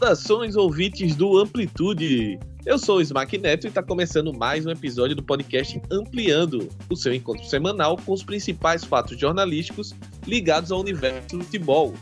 [0.00, 2.38] Saudações, ouvintes do Amplitude!
[2.64, 6.96] Eu sou o Smack Neto e está começando mais um episódio do podcast Ampliando, o
[6.96, 9.94] seu encontro semanal com os principais fatos jornalísticos
[10.26, 11.92] ligados ao universo do futebol.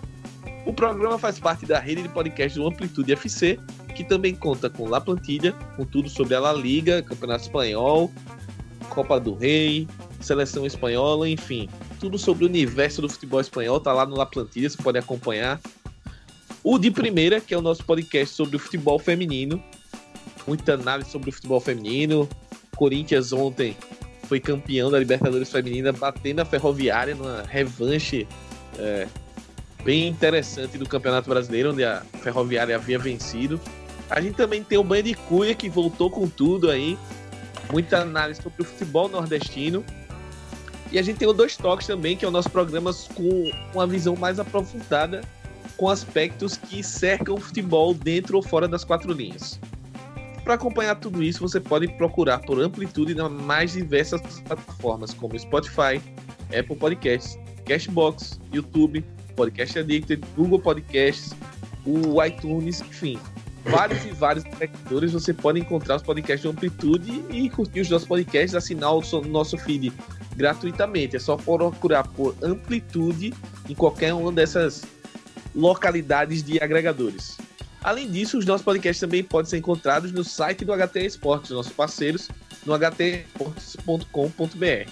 [0.65, 3.59] O programa faz parte da rede de podcast do Amplitude FC,
[3.97, 8.13] que também conta com La Plantilha, com tudo sobre a La Liga, Campeonato Espanhol,
[8.91, 9.89] Copa do Rei,
[10.21, 14.71] Seleção Espanhola, enfim, tudo sobre o universo do futebol espanhol, tá lá no La Plantilha,
[14.71, 15.61] você pode acompanhar.
[16.63, 19.63] O de primeira, que é o nosso podcast sobre o futebol feminino.
[20.47, 22.29] Muita análise sobre o futebol feminino.
[22.77, 23.77] Corinthians ontem
[24.25, 28.27] foi campeão da Libertadores Feminina, batendo a Ferroviária numa revanche
[28.79, 29.07] é,
[29.83, 33.61] bem interessante do Campeonato Brasileiro, onde a Ferroviária havia vencido.
[34.11, 36.99] A gente também tem o Banho de Cuia, que voltou com tudo aí.
[37.73, 39.85] Muita análise sobre o futebol nordestino.
[40.91, 43.87] E a gente tem o Dois Toques também, que é o nosso programa com uma
[43.87, 45.21] visão mais aprofundada
[45.79, 49.59] com aspectos que cercam o futebol dentro ou fora das quatro linhas.
[50.45, 56.03] Para acompanhar tudo isso, você pode procurar por amplitude nas mais diversas plataformas, como Spotify,
[56.59, 59.05] Apple Podcasts, Cashbox, YouTube,
[59.37, 61.33] Podcast Addicted, Google Podcasts,
[61.87, 63.19] o iTunes, enfim.
[63.65, 68.09] Vários e vários sectores você pode encontrar os podcasts de Amplitude e curtir os nossos
[68.09, 69.93] podcasts, assinar o nosso feed
[70.35, 71.17] gratuitamente.
[71.17, 73.35] É só procurar por Amplitude
[73.69, 74.83] em qualquer uma dessas
[75.59, 77.37] localidades de agregadores.
[77.83, 81.73] Além disso, os nossos podcasts também podem ser encontrados no site do HT Esportes, nossos
[81.73, 82.31] parceiros,
[82.65, 84.91] no htesportes.com.br.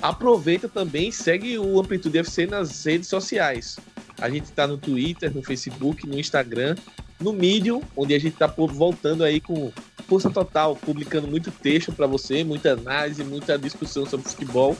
[0.00, 3.78] Aproveita também e segue o Amplitude FC nas redes sociais.
[4.20, 6.76] A gente está no Twitter, no Facebook, no Instagram,
[7.20, 9.72] no Medium, onde a gente está voltando aí com
[10.06, 14.76] força total, publicando muito texto para você, muita análise, muita discussão sobre futebol.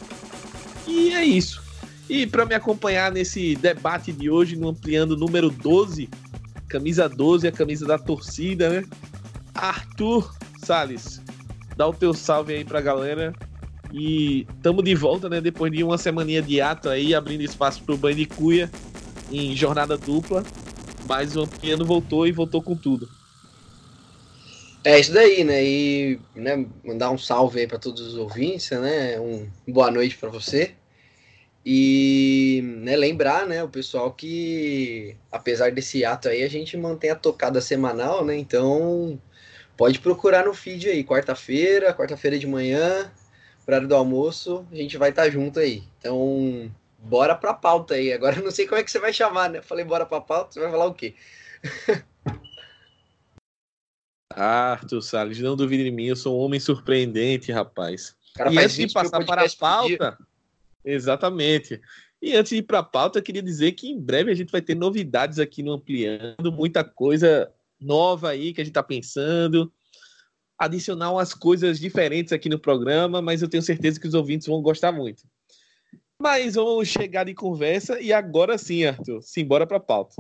[0.86, 1.65] E é isso.
[2.08, 6.08] E para me acompanhar nesse debate de hoje, no Ampliando número 12,
[6.68, 8.84] camisa 12, a camisa da torcida, né?
[9.54, 10.32] Arthur
[10.64, 11.20] Sales,
[11.76, 13.32] dá o teu salve aí pra galera.
[13.92, 15.40] E tamo de volta, né?
[15.40, 18.70] Depois de uma semaninha de ato aí, abrindo espaço pro banho de cuia
[19.30, 20.44] em jornada dupla.
[21.08, 23.08] Mas o Ampliando voltou e voltou com tudo.
[24.84, 25.64] É isso daí, né?
[25.64, 29.18] E né, mandar um salve aí para todos os ouvintes, né?
[29.18, 30.74] Um boa noite para você.
[31.68, 37.16] E né, lembrar, né, o pessoal que apesar desse ato aí, a gente mantém a
[37.16, 38.36] tocada semanal, né?
[38.36, 39.20] Então
[39.76, 43.10] pode procurar no feed aí, quarta-feira, quarta-feira de manhã,
[43.66, 45.82] horário do almoço, a gente vai estar tá junto aí.
[45.98, 48.12] Então, bora pra pauta aí.
[48.12, 49.60] Agora eu não sei como é que você vai chamar, né?
[49.60, 51.16] Falei bora pra pauta, você vai falar o quê?
[54.32, 58.14] Arthur Salles, não duvide de mim, eu sou um homem surpreendente, rapaz.
[58.36, 60.18] Cara, e antes de passar para a pauta,
[60.86, 61.80] Exatamente.
[62.22, 64.52] E antes de ir para a pauta, eu queria dizer que em breve a gente
[64.52, 69.70] vai ter novidades aqui no Ampliando, muita coisa nova aí que a gente está pensando,
[70.58, 74.62] adicionar umas coisas diferentes aqui no programa, mas eu tenho certeza que os ouvintes vão
[74.62, 75.24] gostar muito.
[76.18, 80.14] Mas vamos chegar de conversa e agora sim, Arthur, simbora para a pauta.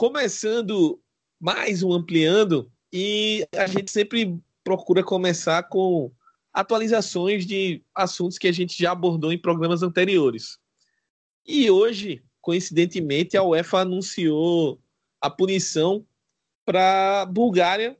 [0.00, 0.98] Começando
[1.38, 4.34] mais um ampliando e a gente sempre
[4.64, 6.10] procura começar com
[6.54, 10.58] atualizações de assuntos que a gente já abordou em programas anteriores.
[11.46, 14.80] E hoje, coincidentemente, a UEFA anunciou
[15.20, 16.06] a punição
[16.64, 17.94] para Bulgária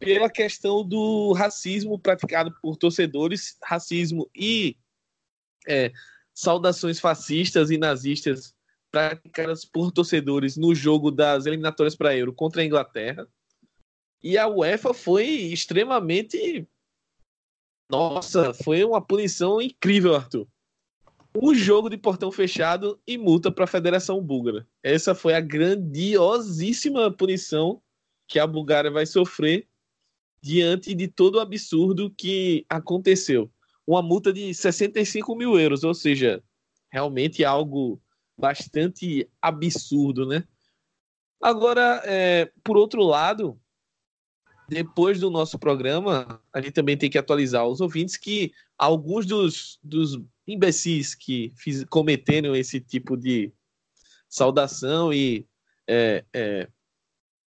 [0.00, 4.76] pela questão do racismo praticado por torcedores, racismo e
[5.68, 5.92] é,
[6.34, 8.55] saudações fascistas e nazistas
[8.96, 13.28] praticadas por torcedores no jogo das eliminatórias para Euro contra a Inglaterra.
[14.22, 16.66] E a UEFA foi extremamente.
[17.90, 20.48] Nossa, foi uma punição incrível, Arthur.
[21.36, 24.66] Um jogo de portão fechado e multa para a Federação Búlgara.
[24.82, 27.82] Essa foi a grandiosíssima punição
[28.26, 29.68] que a Bulgária vai sofrer
[30.40, 33.50] diante de todo o absurdo que aconteceu.
[33.86, 36.42] Uma multa de 65 mil euros, ou seja,
[36.90, 38.00] realmente algo
[38.38, 40.46] bastante absurdo, né?
[41.40, 43.60] Agora, é, por outro lado,
[44.68, 49.78] depois do nosso programa, a gente também tem que atualizar os ouvintes que alguns dos,
[49.82, 53.52] dos imbecis que fiz, cometeram esse tipo de
[54.28, 55.46] saudação e
[55.88, 56.68] é, é,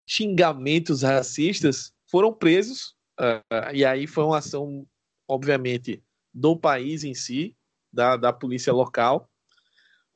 [0.07, 2.97] xingamentos racistas foram presos.
[3.21, 4.87] Uh, e aí foi uma ação,
[5.27, 6.03] obviamente,
[6.33, 7.57] do país em si,
[7.93, 9.28] da, da polícia local.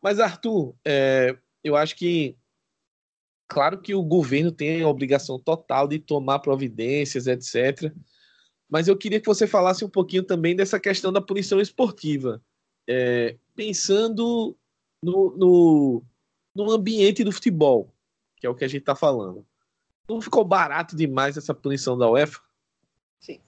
[0.02, 2.36] Mas, Arthur, é, eu acho que
[3.46, 7.92] claro que o governo tem a obrigação total de tomar providências, etc.
[8.68, 12.42] Mas eu queria que você falasse um pouquinho também dessa questão da punição esportiva.
[12.88, 14.56] É, pensando
[15.04, 16.02] no, no,
[16.54, 17.94] no ambiente do futebol,
[18.36, 19.46] que é o que a gente está falando.
[20.08, 22.40] Não ficou barato demais essa punição da UEFA?
[23.20, 23.40] Sim.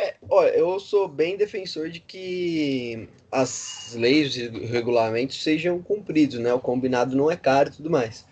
[0.00, 6.54] É, olha, eu sou bem defensor de que as leis e regulamentos sejam cumpridos, né?
[6.54, 8.24] O combinado não é caro e tudo mais.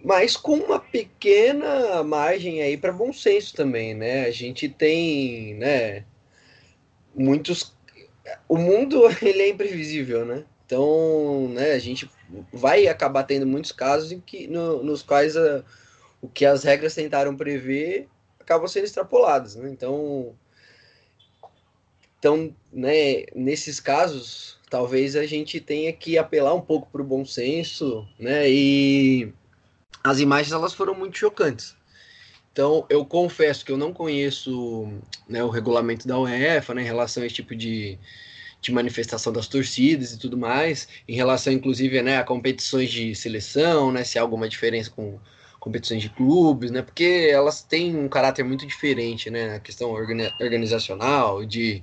[0.00, 4.26] Mas com uma pequena margem aí para bom senso também, né?
[4.26, 6.04] A gente tem, né,
[7.12, 7.74] muitos
[8.48, 10.44] o mundo ele é imprevisível, né?
[10.64, 12.08] Então, né, a gente
[12.52, 15.64] vai acabar tendo muitos casos em que, no, nos quais a,
[16.22, 18.08] o que as regras tentaram prever
[18.38, 19.68] acabam sendo extrapoladas, né?
[19.68, 20.32] Então,
[22.20, 27.24] então, né, nesses casos, talvez a gente tenha que apelar um pouco para o bom
[27.24, 28.48] senso, né?
[28.48, 29.32] E
[30.04, 31.74] as imagens elas foram muito chocantes.
[32.52, 34.86] Então, eu confesso que eu não conheço
[35.26, 37.98] né, o regulamento da UEFA né, em relação a esse tipo de,
[38.60, 43.90] de manifestação das torcidas e tudo mais, em relação, inclusive, né, a competições de seleção,
[43.90, 45.18] né, se há alguma diferença com
[45.60, 51.44] competições de clubes, né, porque elas têm um caráter muito diferente, né, a questão organizacional,
[51.44, 51.82] de,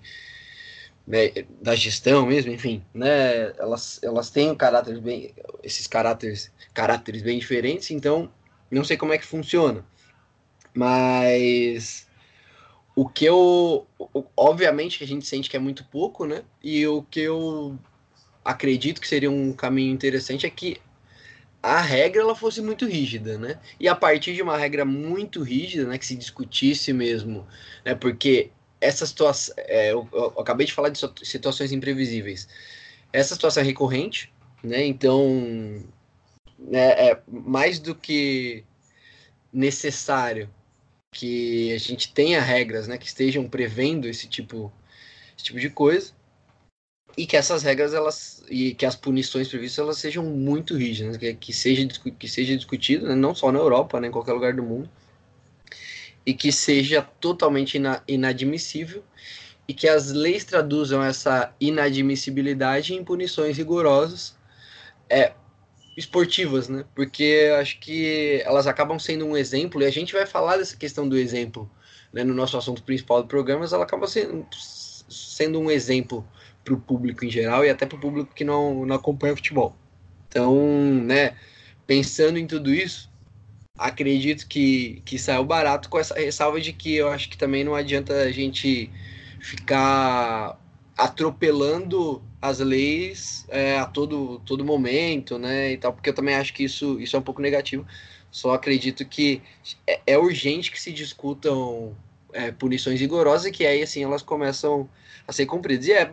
[1.06, 1.31] né,
[1.62, 5.33] da gestão mesmo, enfim, né, elas, elas têm um caráter bem,
[5.63, 8.31] esses caráteres, caráteres bem diferentes, então
[8.69, 9.85] não sei como é que funciona,
[10.74, 12.07] mas
[12.97, 13.85] o que eu.
[14.35, 16.41] Obviamente que a gente sente que é muito pouco, né?
[16.63, 17.77] E o que eu
[18.44, 20.81] acredito que seria um caminho interessante é que
[21.62, 23.59] a regra ela fosse muito rígida, né?
[23.80, 27.48] E a partir de uma regra muito rígida, né, que se discutisse mesmo,
[27.83, 27.95] né?
[27.95, 32.48] Porque essa situação, é, eu, eu, acabei de falar de situações imprevisíveis.
[33.12, 34.31] Essa situação é recorrente,
[34.63, 34.86] né?
[34.86, 35.83] Então,
[36.59, 38.63] né, é mais do que
[39.51, 40.50] necessário
[41.12, 44.71] que a gente tenha regras, né, que estejam prevendo esse tipo,
[45.36, 46.16] esse tipo de coisa
[47.17, 51.33] e que essas regras elas e que as punições previstas elas sejam muito rígidas, que,
[51.33, 54.61] que seja que seja discutido, né, não só na Europa, né, em qualquer lugar do
[54.61, 54.89] mundo,
[56.25, 59.03] e que seja totalmente ina, inadmissível.
[59.69, 64.33] E que as leis traduzam essa inadmissibilidade em punições rigorosas.
[65.09, 65.33] É,
[65.97, 66.85] esportivas, né?
[66.95, 71.09] Porque acho que elas acabam sendo um exemplo, e a gente vai falar dessa questão
[71.09, 71.69] do exemplo
[72.13, 74.47] né, no nosso assunto principal do programa, mas ela acaba sendo,
[75.09, 76.25] sendo um exemplo
[76.67, 79.73] para o público em geral e até para o público que não, não acompanha futebol.
[80.27, 80.53] Então,
[81.05, 81.35] né,
[81.85, 83.09] pensando em tudo isso,
[83.77, 87.73] acredito que, que saiu barato com essa ressalva de que eu acho que também não
[87.73, 88.91] adianta a gente
[89.39, 90.59] ficar
[90.97, 96.53] atropelando as leis é, a todo, todo momento, né, e tal, porque eu também acho
[96.53, 97.85] que isso, isso é um pouco negativo.
[98.29, 99.41] Só acredito que
[99.87, 101.95] é, é urgente que se discutam
[102.33, 104.89] é, punições rigorosas e que aí, assim, elas começam
[105.27, 105.87] a ser cumpridas.
[105.87, 106.11] E é,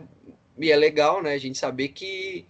[0.57, 2.45] e é legal, né, a gente saber que,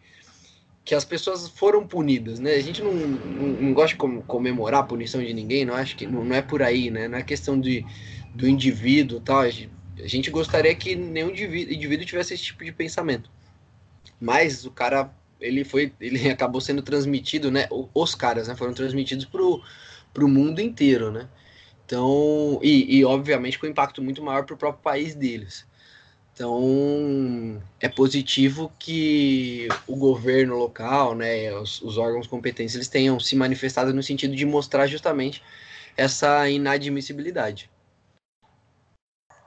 [0.84, 4.86] que as pessoas foram punidas, né, a gente não, não, não gosta de comemorar a
[4.86, 7.60] punição de ninguém, não acho que, não, não é por aí, né, não é questão
[7.60, 7.86] de,
[8.34, 12.72] do indivíduo tal, a gente, a gente gostaria que nenhum indivíduo tivesse esse tipo de
[12.72, 13.30] pensamento.
[14.20, 15.10] Mas o cara,
[15.40, 17.68] ele foi, ele acabou sendo transmitido, né?
[17.94, 18.56] Os caras, né?
[18.56, 19.62] Foram transmitidos pro,
[20.14, 21.28] pro mundo inteiro, né?
[21.86, 25.66] Então, e, e obviamente com um impacto muito maior para o próprio país deles.
[26.36, 33.38] Então, é positivo que o governo local, né, os, os, órgãos competentes, eles tenham se
[33.38, 35.42] manifestado no sentido de mostrar justamente
[35.96, 37.72] essa inadmissibilidade.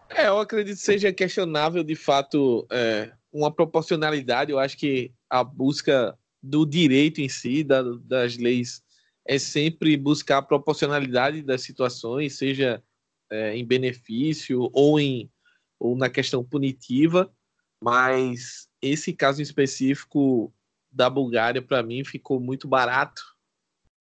[0.08, 4.50] É, eu acredito que seja questionável, de fato, é, uma proporcionalidade.
[4.50, 8.82] Eu acho que a busca do direito em si, da, das leis,
[9.26, 12.82] é sempre buscar a proporcionalidade das situações, seja
[13.30, 15.30] é, em benefício ou, em,
[15.78, 17.32] ou na questão punitiva.
[17.82, 20.52] Mas esse caso específico
[20.90, 23.22] da Bulgária, para mim, ficou muito barato,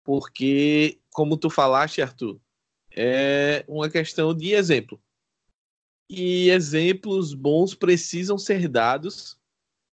[0.03, 2.39] porque, como tu falaste, Arthur,
[2.95, 5.01] é uma questão de exemplo
[6.09, 9.37] e exemplos bons precisam ser dados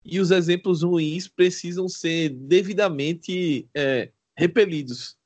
[0.05, 5.17] e os exemplos ruins precisam ser devidamente é, repelidos.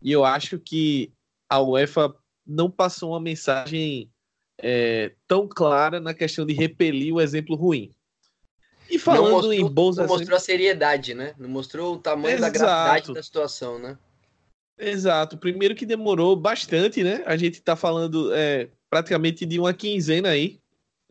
[0.00, 1.12] E eu acho que
[1.48, 4.10] a UEFA não passou uma mensagem
[4.58, 7.90] é, tão clara na questão de repelir o exemplo ruim.
[8.90, 11.34] E falando mostrou, em bons não mostrou a seriedade, né?
[11.38, 12.52] Não mostrou o tamanho Exato.
[12.52, 13.98] da gravidade da situação, né?
[14.78, 15.38] Exato.
[15.38, 17.22] Primeiro que demorou bastante, né?
[17.24, 20.60] A gente está falando é, praticamente de uma quinzena aí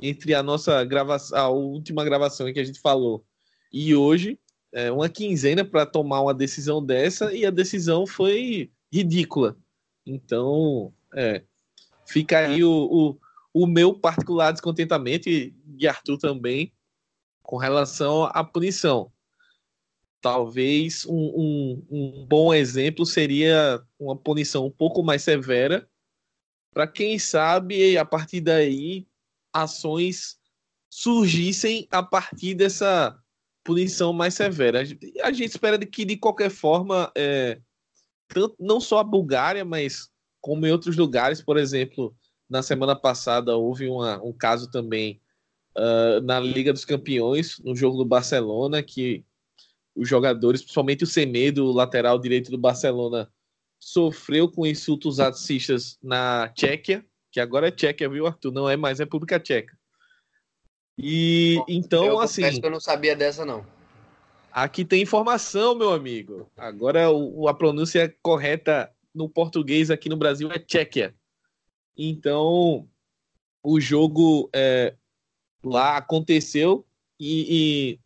[0.02, 3.24] entre a nossa gravação, a última gravação que a gente falou
[3.72, 4.38] e hoje,
[4.74, 9.56] é, uma quinzena para tomar uma decisão dessa e a decisão foi ridícula.
[10.06, 11.44] Então, é,
[12.06, 13.18] fica aí o, o,
[13.54, 16.74] o meu particular descontentamento e de Arthur também
[17.42, 19.12] com relação à punição.
[20.22, 25.90] Talvez um, um, um bom exemplo seria uma punição um pouco mais severa,
[26.74, 29.06] para quem sabe, a partir daí,
[29.52, 30.40] ações
[30.90, 33.18] surgissem a partir dessa
[33.64, 34.82] punição mais severa.
[35.24, 37.60] A gente espera que, de qualquer forma, é,
[38.28, 42.16] tanto, não só a Bulgária, mas como em outros lugares, por exemplo,
[42.52, 45.22] na semana passada houve uma, um caso também
[45.78, 49.24] uh, na Liga dos Campeões, no jogo do Barcelona, que
[49.96, 53.32] os jogadores, principalmente o Semedo, o lateral direito do Barcelona,
[53.80, 58.52] sofreu com insultos racistas na Tchequia, que agora é Tchequia, viu, Arthur?
[58.52, 59.74] Não é mais República Tcheca.
[60.98, 62.60] E Bom, então, eu assim.
[62.60, 63.66] que eu não sabia dessa, não.
[64.52, 66.52] Aqui tem informação, meu amigo.
[66.58, 71.16] Agora o, a pronúncia correta no português aqui no Brasil é Tchequia.
[71.98, 72.88] Então,
[73.64, 74.96] o jogo é,
[75.64, 76.86] lá aconteceu
[77.20, 78.00] e, e,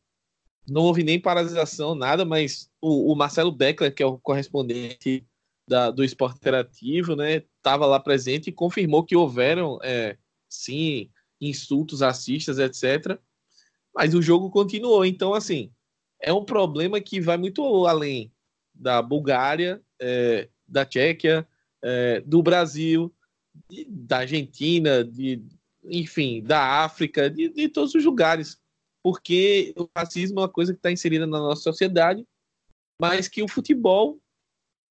[0.72, 5.26] não houve nem paralisação, nada, mas o, o Marcelo Beckler, que é o correspondente
[5.68, 10.18] da, do esporte interativo, né, estava lá presente e confirmou que houveram, é,
[10.50, 13.20] sim, insultos racistas, etc.
[13.94, 15.06] Mas o jogo continuou.
[15.06, 15.72] Então, assim,
[16.22, 18.32] é um problema que vai muito além
[18.74, 21.48] da Bulgária, é, da Tchequia,
[21.82, 23.14] é, do Brasil,
[23.70, 25.42] de, da Argentina, de,
[25.84, 28.60] enfim, da África, de, de todos os lugares.
[29.04, 32.26] Porque o racismo é uma coisa que está inserida na nossa sociedade,
[33.00, 34.20] mas que o futebol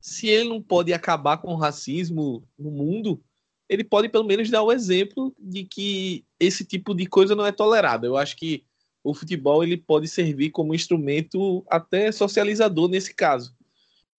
[0.05, 3.25] se ele não pode acabar com o racismo no mundo,
[3.71, 7.51] ele pode pelo menos dar o exemplo de que esse tipo de coisa não é
[7.51, 8.05] tolerado.
[8.05, 8.67] Eu acho que
[9.03, 13.57] o futebol ele pode servir como instrumento até socializador nesse caso.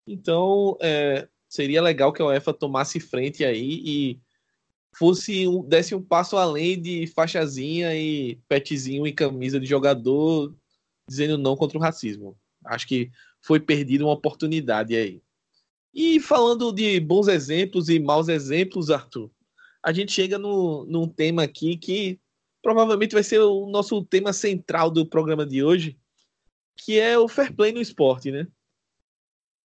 [0.08, 4.20] Então, é, seria legal que a UEFA tomasse frente aí e
[4.98, 10.56] fosse um, desse um passo além de faixazinha e petzinho e camisa de jogador
[11.08, 12.38] dizendo não contra o racismo.
[12.66, 13.12] Acho que
[13.42, 15.22] foi perdida uma oportunidade aí.
[15.94, 19.32] E falando de bons exemplos e maus exemplos, Arthur,
[19.84, 22.20] a gente chega no, num tema aqui que
[22.62, 25.98] provavelmente vai ser o nosso tema central do programa de hoje,
[26.78, 28.48] que é o fair play no esporte, né?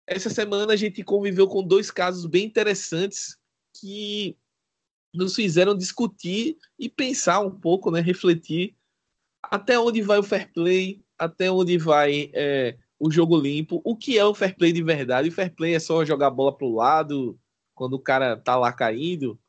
[0.06, 3.38] Essa semana a gente conviveu com dois casos bem interessantes
[3.80, 4.38] que
[5.14, 8.02] nos fizeram discutir e pensar um pouco, né?
[8.02, 8.76] Refletir
[9.44, 13.82] até onde vai o fair play, até onde vai é, o jogo limpo.
[13.84, 15.30] O que é o fair play de verdade?
[15.30, 17.38] O fair play é só jogar a bola pro lado
[17.76, 19.40] quando o cara tá lá caindo?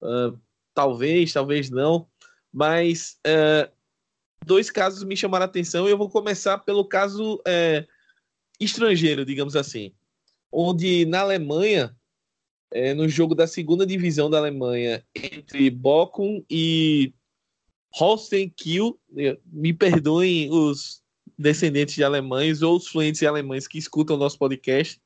[0.00, 0.38] Uh,
[0.72, 2.08] talvez, talvez não.
[2.52, 3.70] Mas uh,
[4.44, 7.86] dois casos me chamaram a atenção e eu vou começar pelo caso uh,
[8.58, 9.92] estrangeiro, digamos assim.
[10.50, 11.94] Onde na Alemanha,
[12.74, 17.14] é, no jogo da segunda divisão da Alemanha, entre Bochum e
[17.92, 18.98] Holstein Kiel,
[19.46, 21.00] me perdoem os
[21.38, 25.00] descendentes de alemães ou os fluentes em alemães que escutam o nosso podcast.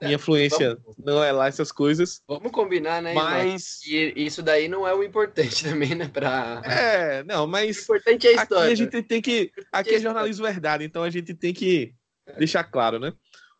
[0.00, 2.22] Minha é, fluência vamos, não é lá essas coisas.
[2.28, 3.12] Vamos combinar, né?
[3.14, 6.06] Mas e isso daí não é o importante também, né?
[6.06, 6.62] Pra...
[6.64, 7.78] É, não, mas.
[7.78, 8.64] O importante é a história.
[8.64, 9.50] Aqui a gente tem que.
[9.72, 11.92] Aqui é jornalismo verdade, então a gente tem que
[12.38, 13.12] deixar claro, né?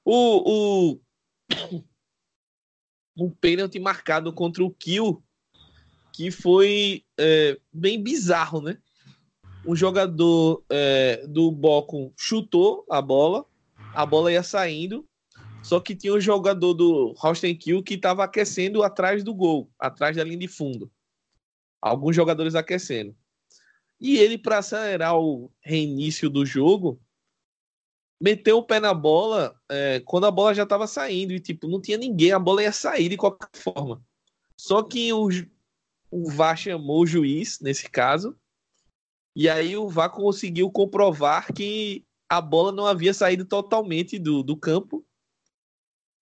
[0.04, 0.94] O.
[0.94, 1.84] o...
[3.18, 5.22] um pênalti marcado contra o Kill,
[6.12, 8.78] que foi é, bem bizarro, né?
[9.68, 13.44] um jogador é, do Bocum chutou a bola,
[13.94, 15.06] a bola ia saindo,
[15.62, 17.14] só que tinha um jogador do
[17.60, 20.90] Kill que estava aquecendo atrás do gol, atrás da linha de fundo.
[21.82, 23.14] Alguns jogadores aquecendo.
[24.00, 26.98] E ele, para acelerar o reinício do jogo,
[28.20, 31.80] meteu o pé na bola é, quando a bola já estava saindo e tipo não
[31.80, 34.02] tinha ninguém, a bola ia sair de qualquer forma.
[34.56, 35.28] Só que o,
[36.10, 38.36] o VAR chamou o juiz nesse caso
[39.36, 44.56] e aí o VAR conseguiu comprovar que a bola não havia saído totalmente do, do
[44.56, 45.06] campo.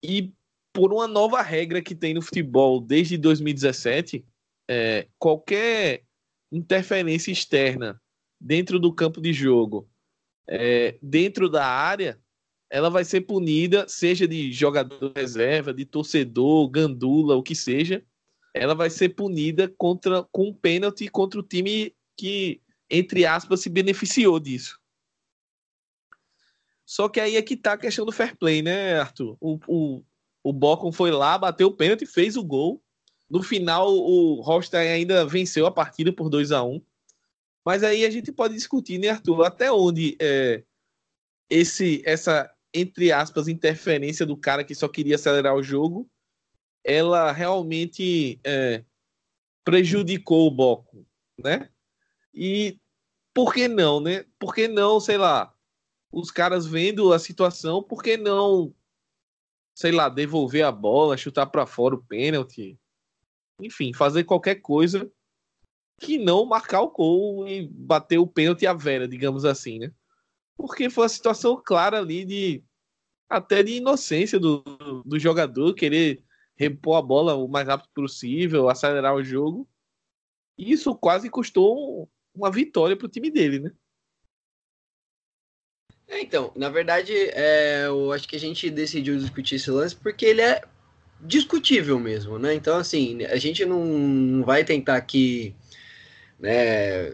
[0.05, 0.33] E
[0.73, 4.25] por uma nova regra que tem no futebol desde 2017,
[4.69, 6.05] é, qualquer
[6.53, 8.01] interferência externa
[8.39, 9.89] dentro do campo de jogo,
[10.49, 12.21] é, dentro da área,
[12.71, 18.05] ela vai ser punida, seja de jogador reserva, de torcedor, gandula, o que seja,
[18.55, 22.61] ela vai ser punida contra com um pênalti contra o time que
[22.91, 24.79] entre aspas, se beneficiou disso.
[26.85, 29.37] Só que aí é que tá a questão do fair play, né, Arthur?
[29.41, 30.05] O, o,
[30.43, 32.81] o Bocon foi lá, bateu o pênalti, fez o gol.
[33.29, 36.81] No final, o Holstein ainda venceu a partida por 2 a 1
[37.67, 40.63] Mas aí a gente pode discutir, né, Arthur, até onde é,
[41.51, 46.09] esse, essa, entre aspas, interferência do cara que só queria acelerar o jogo
[46.87, 48.85] ela realmente é,
[49.65, 51.05] prejudicou o Boco,
[51.37, 51.69] né?
[52.33, 52.79] E
[53.35, 54.25] por que não, né?
[54.39, 55.53] Por que não, sei lá,
[56.13, 58.73] os caras vendo a situação, por que não,
[59.75, 62.79] sei lá, devolver a bola, chutar para fora o pênalti?
[63.61, 65.11] Enfim, fazer qualquer coisa
[66.01, 69.93] que não marcar o gol e bater o pênalti à vera, digamos assim, né?
[70.57, 72.65] Porque foi uma situação clara ali de
[73.29, 74.63] até de inocência do,
[75.05, 76.23] do jogador querer
[76.57, 79.69] repor a bola o mais rápido possível, acelerar o jogo.
[80.57, 83.73] E isso quase custou uma vitória para o time dele, né?
[86.09, 90.25] É, então, na verdade, é, eu acho que a gente decidiu discutir esse lance porque
[90.25, 90.63] ele é
[91.21, 92.55] discutível mesmo, né?
[92.55, 95.55] Então, assim, a gente não vai tentar aqui
[96.39, 97.13] né,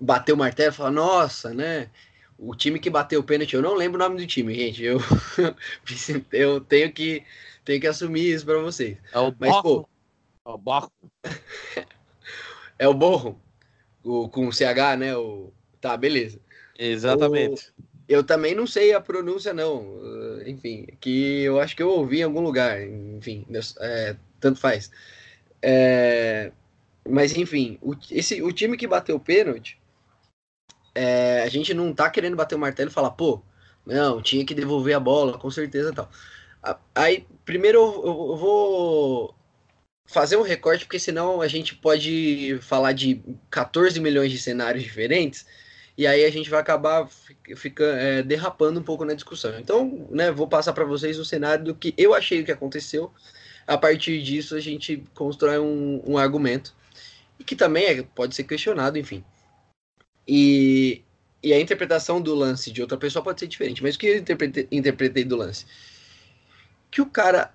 [0.00, 1.90] bater o martelo e falar, nossa, né?
[2.38, 4.82] O time que bateu o pênalti, eu não lembro o nome do time, gente.
[4.82, 4.98] Eu,
[6.32, 7.22] eu tenho que
[7.64, 8.96] tenho que assumir isso para vocês.
[9.12, 9.62] É o Mas, Borro.
[9.62, 9.88] Pô,
[10.46, 10.92] é o Borro.
[12.78, 13.40] é o Borro.
[14.02, 15.14] O, com o CH, né?
[15.14, 15.52] O...
[15.80, 16.40] Tá, beleza.
[16.78, 17.68] Exatamente.
[17.78, 17.90] O...
[18.08, 19.86] Eu também não sei a pronúncia, não.
[20.46, 22.82] Enfim, que eu acho que eu ouvi em algum lugar.
[22.82, 23.46] Enfim,
[23.78, 24.90] é, tanto faz.
[25.62, 26.50] É,
[27.08, 29.80] mas, enfim, o, esse, o time que bateu o pênalti,
[30.94, 33.42] é, a gente não tá querendo bater o martelo e falar, pô,
[33.86, 36.10] não, tinha que devolver a bola, com certeza tal.
[36.94, 39.34] Aí, primeiro eu, eu vou
[40.06, 45.46] fazer um recorte, porque senão a gente pode falar de 14 milhões de cenários diferentes,
[45.96, 47.08] e aí a gente vai acabar
[47.56, 49.58] fica, é, derrapando um pouco na discussão.
[49.58, 53.12] Então, né, vou passar para vocês o cenário do que eu achei que aconteceu.
[53.66, 56.74] A partir disso, a gente constrói um, um argumento,
[57.40, 59.24] e que também é, pode ser questionado, enfim.
[60.28, 61.02] E,
[61.42, 64.18] e a interpretação do lance de outra pessoa pode ser diferente, mas o que eu
[64.18, 65.66] interpretei, interpretei do lance?
[66.90, 67.54] que o cara.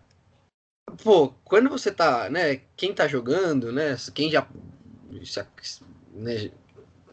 [1.04, 2.62] Pô, quando você tá, né?
[2.78, 3.98] Quem tá jogando, né?
[4.14, 4.48] Quem já.
[6.14, 6.52] Né,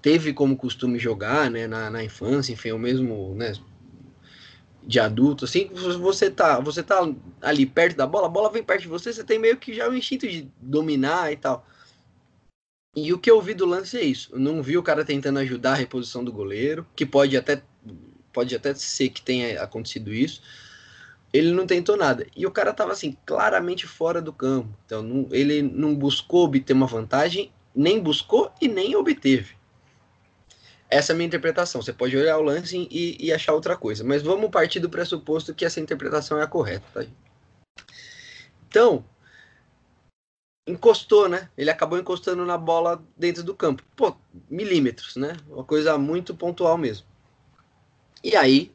[0.00, 1.66] teve como costume jogar, né?
[1.66, 3.52] Na, na infância, enfim, é o mesmo, né?
[4.84, 7.08] De adulto, assim, você tá, você tá
[7.40, 9.88] ali perto da bola, a bola vem perto de você, você tem meio que já
[9.88, 11.64] o instinto de dominar e tal.
[12.94, 14.30] E o que eu vi do lance é isso.
[14.32, 17.62] Eu não vi o cara tentando ajudar a reposição do goleiro, que pode até
[18.32, 20.42] pode até ser que tenha acontecido isso,
[21.32, 22.26] ele não tentou nada.
[22.36, 24.68] E o cara tava assim, claramente fora do campo.
[24.84, 29.54] Então não, ele não buscou obter uma vantagem, nem buscou e nem obteve.
[30.90, 31.80] Essa é a minha interpretação.
[31.80, 34.04] Você pode olhar o lance e, e achar outra coisa.
[34.04, 36.84] Mas vamos partir do pressuposto que essa interpretação é a correta.
[36.92, 37.06] Tá?
[38.68, 39.02] Então,
[40.66, 41.48] encostou, né?
[41.56, 43.82] Ele acabou encostando na bola dentro do campo.
[43.96, 44.14] Pô,
[44.50, 45.36] milímetros, né?
[45.48, 47.06] Uma coisa muito pontual mesmo.
[48.22, 48.72] E aí,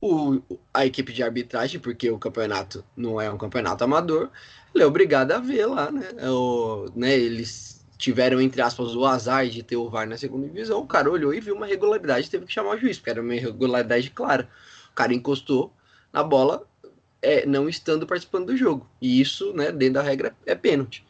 [0.00, 0.40] o,
[0.74, 4.30] a equipe de arbitragem, porque o campeonato não é um campeonato amador,
[4.74, 6.08] ele é obrigado a ver lá, né?
[6.18, 10.48] É o, né eles tiveram, entre aspas, o azar de ter o VAR na segunda
[10.48, 10.80] divisão.
[10.80, 13.34] O cara olhou e viu uma irregularidade teve que chamar o juiz, porque era uma
[13.34, 14.48] irregularidade clara.
[14.90, 15.72] O cara encostou
[16.12, 16.66] na bola,
[17.22, 18.90] é, não estando participando do jogo.
[19.00, 21.06] E isso, né, dentro da regra, é pênalti.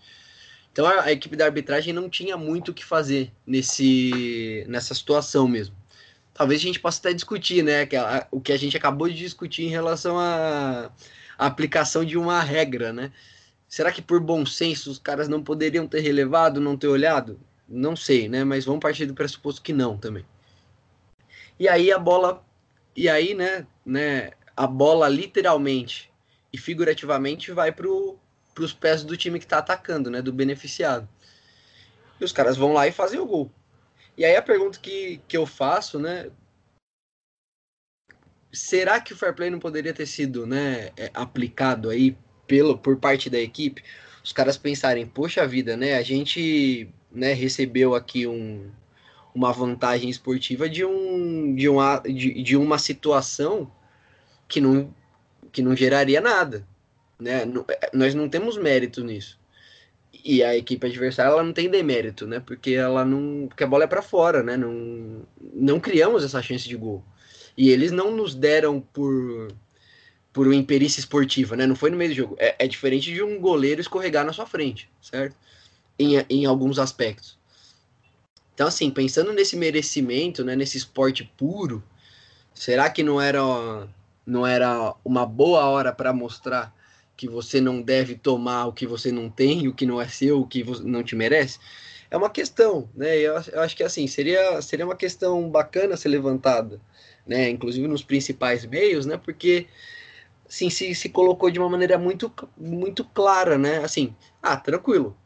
[0.72, 5.46] Então a, a equipe da arbitragem não tinha muito o que fazer nesse, nessa situação
[5.46, 5.82] mesmo
[6.34, 7.86] talvez a gente possa até discutir, né?
[7.86, 10.90] Que a, o que a gente acabou de discutir em relação à,
[11.38, 13.12] aplicação de uma regra, né?
[13.68, 17.40] Será que por bom senso os caras não poderiam ter relevado, não ter olhado?
[17.68, 18.44] Não sei, né?
[18.44, 20.24] Mas vamos partir do pressuposto que não também.
[21.58, 22.44] E aí a bola,
[22.94, 26.10] e aí, né, né, a bola literalmente
[26.52, 27.72] e figurativamente vai
[28.54, 31.08] para os pés do time que está atacando, né, do beneficiado.
[32.20, 33.50] E os caras vão lá e fazem o gol.
[34.16, 36.30] E aí a pergunta que, que eu faço, né?
[38.52, 42.98] Será que o fair play não poderia ter sido né, é, aplicado aí pelo, por
[42.98, 43.82] parte da equipe?
[44.22, 45.94] Os caras pensarem, poxa vida, né?
[45.94, 48.70] A gente né, recebeu aqui um,
[49.34, 53.72] uma vantagem esportiva de, um, de, uma, de, de uma situação
[54.46, 54.94] que não,
[55.50, 56.66] que não geraria nada.
[57.22, 57.44] Né?
[57.92, 59.40] Nós não temos mérito nisso
[60.24, 62.40] e a equipe adversária ela não tem demérito, né?
[62.40, 64.56] Porque ela não, porque a bola é para fora, né?
[64.56, 67.02] Não, não criamos essa chance de gol.
[67.56, 69.48] E eles não nos deram por
[70.32, 71.66] por uma imperícia esportiva, né?
[71.66, 72.36] Não foi no meio do jogo.
[72.38, 75.36] É, é diferente de um goleiro escorregar na sua frente, certo?
[75.98, 77.38] Em, em alguns aspectos.
[78.54, 80.56] Então, assim, pensando nesse merecimento, né?
[80.56, 81.82] Nesse esporte puro,
[82.54, 83.42] será que não era
[84.24, 86.72] não era uma boa hora para mostrar
[87.22, 90.40] que você não deve tomar o que você não tem, o que não é seu,
[90.40, 91.60] o que não te merece,
[92.10, 93.16] é uma questão, né?
[93.16, 96.80] Eu, eu acho que assim seria seria uma questão bacana ser levantada,
[97.24, 97.48] né?
[97.48, 99.16] Inclusive nos principais meios, né?
[99.16, 99.68] Porque
[100.48, 103.78] assim, se, se colocou de uma maneira muito, muito clara, né?
[103.84, 105.16] Assim, ah, tranquilo,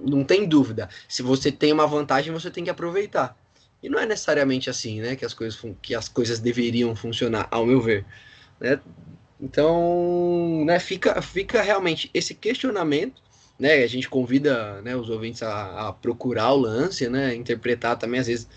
[0.00, 0.88] não tem dúvida.
[1.08, 3.36] Se você tem uma vantagem, você tem que aproveitar.
[3.82, 7.66] E não é necessariamente assim, né, que as coisas, que as coisas deveriam funcionar, ao
[7.66, 8.06] meu ver.
[8.60, 8.78] Né?
[9.42, 13.20] Então, né, fica, fica realmente esse questionamento,
[13.58, 18.20] né, a gente convida né, os ouvintes a, a procurar o lance, né, interpretar também,
[18.20, 18.48] às vezes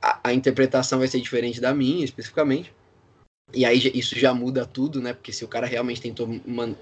[0.00, 2.72] a, a, interpretação vai ser diferente da minha, especificamente,
[3.52, 6.76] e aí isso já muda tudo, né, porque se o cara realmente tentou uma,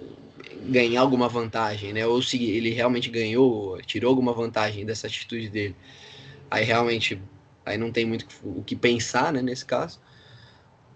[0.68, 5.74] ganhar alguma vantagem, né, ou se ele realmente ganhou, tirou alguma vantagem dessa atitude dele,
[6.50, 7.18] aí realmente
[7.64, 9.98] aí não tem muito o que pensar, né, nesse caso.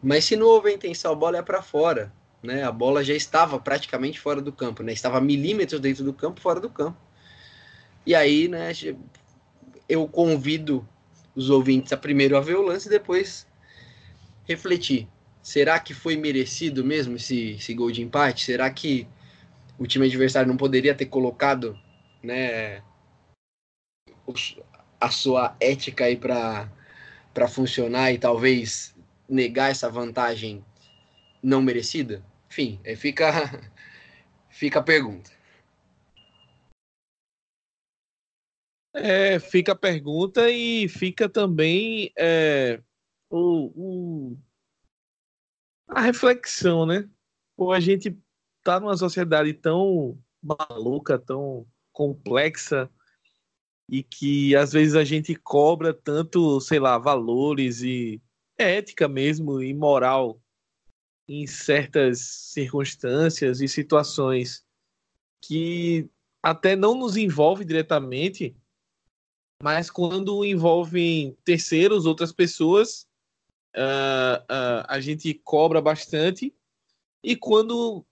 [0.05, 2.13] Mas se não houve intenção, a bola é para fora,
[2.43, 2.63] né?
[2.63, 4.93] A bola já estava praticamente fora do campo, né?
[4.93, 6.99] Estava milímetros dentro do campo, fora do campo.
[8.05, 8.71] E aí, né,
[9.89, 10.87] eu convido
[11.35, 13.47] os ouvintes a primeiro a ver o lance e depois
[14.47, 15.09] refletir.
[15.43, 18.45] Será que foi merecido mesmo esse, esse gol de empate?
[18.45, 19.09] Será que
[19.79, 21.79] o time adversário não poderia ter colocado,
[22.23, 22.83] né,
[25.01, 26.71] a sua ética aí para
[27.35, 28.94] para funcionar e talvez
[29.29, 30.65] negar essa vantagem
[31.43, 32.25] não merecida?
[32.51, 33.31] Enfim, fica
[34.51, 35.31] fica a pergunta.
[38.97, 42.81] É, fica a pergunta e fica também é,
[43.29, 44.39] o, o,
[45.89, 47.09] a reflexão, né?
[47.57, 48.17] Pô, a gente
[48.63, 52.89] tá numa sociedade tão maluca, tão complexa,
[53.89, 58.23] e que às vezes a gente cobra tanto, sei lá, valores e
[58.59, 60.41] ética mesmo e moral
[61.29, 64.65] em certas circunstâncias e situações
[65.41, 66.09] que
[66.43, 68.55] até não nos envolve diretamente,
[69.63, 73.09] mas quando envolvem terceiros, outras pessoas,
[73.75, 76.55] uh, uh, a gente cobra bastante.
[77.23, 78.05] E quando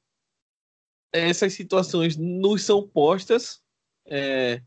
[1.13, 3.63] essas situações nos são postas,
[4.07, 4.63] é,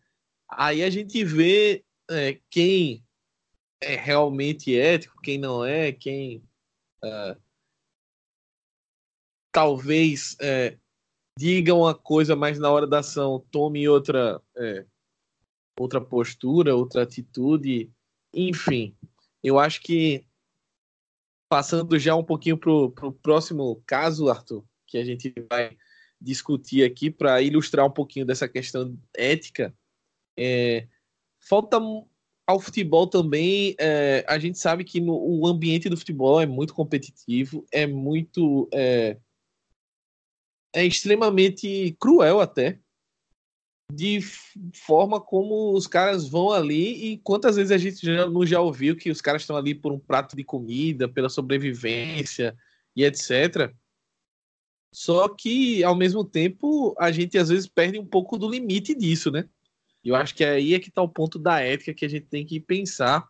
[0.49, 3.04] Aí a gente vê é, quem
[3.81, 6.43] é realmente ético, quem não é, quem
[7.03, 7.37] é,
[9.51, 10.77] talvez é,
[11.37, 14.85] diga uma coisa, mas na hora da ação tome outra, é,
[15.79, 17.91] outra postura, outra atitude,
[18.33, 18.95] enfim.
[19.43, 20.25] Eu acho que
[21.49, 25.77] passando já um pouquinho para o próximo caso, Arthur, que a gente vai
[26.19, 29.75] discutir aqui para ilustrar um pouquinho dessa questão ética
[30.37, 30.87] é,
[31.39, 31.79] falta
[32.47, 33.75] ao futebol também.
[33.79, 38.69] É, a gente sabe que no, o ambiente do futebol é muito competitivo, é muito.
[38.73, 39.17] É,
[40.73, 42.79] é extremamente cruel até.
[43.93, 44.19] De
[44.73, 48.95] forma como os caras vão ali, e quantas vezes a gente já, não já ouviu
[48.95, 52.57] que os caras estão ali por um prato de comida, pela sobrevivência
[52.95, 53.71] e etc.
[54.91, 59.29] Só que, ao mesmo tempo, a gente às vezes perde um pouco do limite disso,
[59.29, 59.47] né?
[60.05, 62.45] Eu acho que aí é que está o ponto da ética que a gente tem
[62.45, 63.27] que pensar.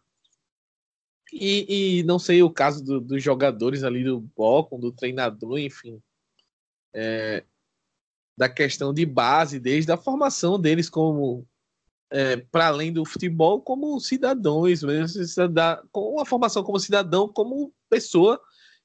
[1.32, 6.02] E, e não sei o caso do, dos jogadores ali do Bocon, do treinador, enfim.
[6.94, 7.44] É,
[8.38, 11.48] da questão de base, desde a formação deles como
[12.12, 15.22] é, para além do futebol, como cidadãos, mesmo,
[15.92, 18.40] com a formação como cidadão, como pessoa,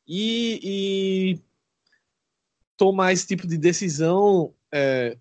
[0.07, 1.43] e, e
[2.77, 5.19] tomar esse tipo de decisão é,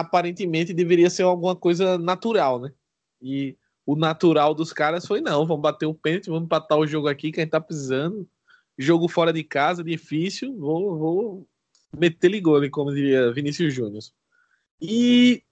[0.00, 2.72] aparentemente deveria ser alguma coisa natural, né?
[3.20, 7.08] E o natural dos caras foi não, vamos bater o pênalti, vamos empatar o jogo
[7.08, 8.28] aqui que a gente tá precisando.
[8.78, 11.48] Jogo fora de casa, difícil, vou, vou
[11.96, 14.02] meter ligole, como diria Vinícius Júnior.
[14.80, 15.42] E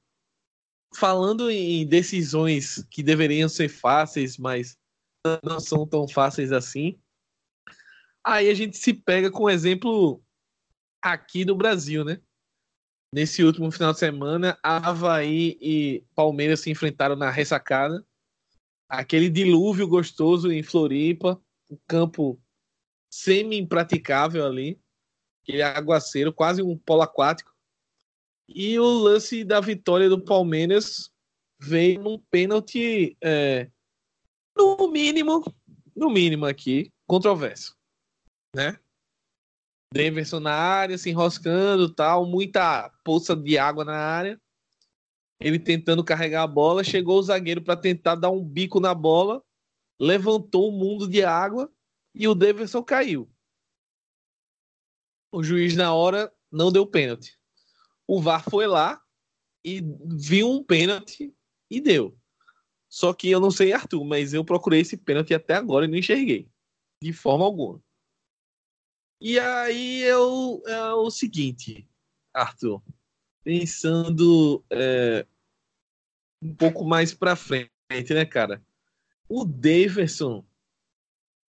[0.95, 4.77] falando em decisões que deveriam ser fáceis, mas
[5.43, 6.99] não são tão fáceis assim,
[8.23, 10.23] aí a gente se pega com exemplo
[11.01, 12.21] aqui do Brasil, né?
[13.15, 18.05] Nesse último final de semana, Havaí e Palmeiras se enfrentaram na ressacada.
[18.89, 22.43] Aquele dilúvio gostoso em Floripa, um campo
[23.09, 24.81] semi-impraticável ali,
[25.41, 27.55] aquele aguaceiro, quase um polo aquático.
[28.49, 31.09] E o lance da vitória do Palmeiras
[31.61, 33.71] veio num pênalti, é,
[34.57, 35.41] no mínimo,
[35.95, 37.77] no mínimo aqui, controverso,
[38.57, 38.77] né?
[39.95, 44.41] Davidson na área, se enroscando tal, muita poça de água na área.
[45.39, 49.41] Ele tentando carregar a bola, chegou o zagueiro para tentar dar um bico na bola,
[50.01, 51.73] levantou um mundo de água
[52.13, 53.31] e o Davidson caiu.
[55.31, 57.39] O juiz na hora não deu pênalti.
[58.05, 59.01] O VAR foi lá
[59.65, 61.33] e viu um pênalti
[61.71, 62.19] e deu.
[62.89, 65.99] Só que eu não sei, Arthur, mas eu procurei esse pênalti até agora e não
[65.99, 66.49] enxerguei.
[67.01, 67.81] De forma alguma.
[69.27, 71.89] E aí eu é o seguinte,
[72.35, 72.83] Arthur,
[73.43, 75.27] pensando é,
[76.43, 77.71] um pouco mais para frente,
[78.11, 78.63] né, cara?
[79.27, 80.45] O Davidson,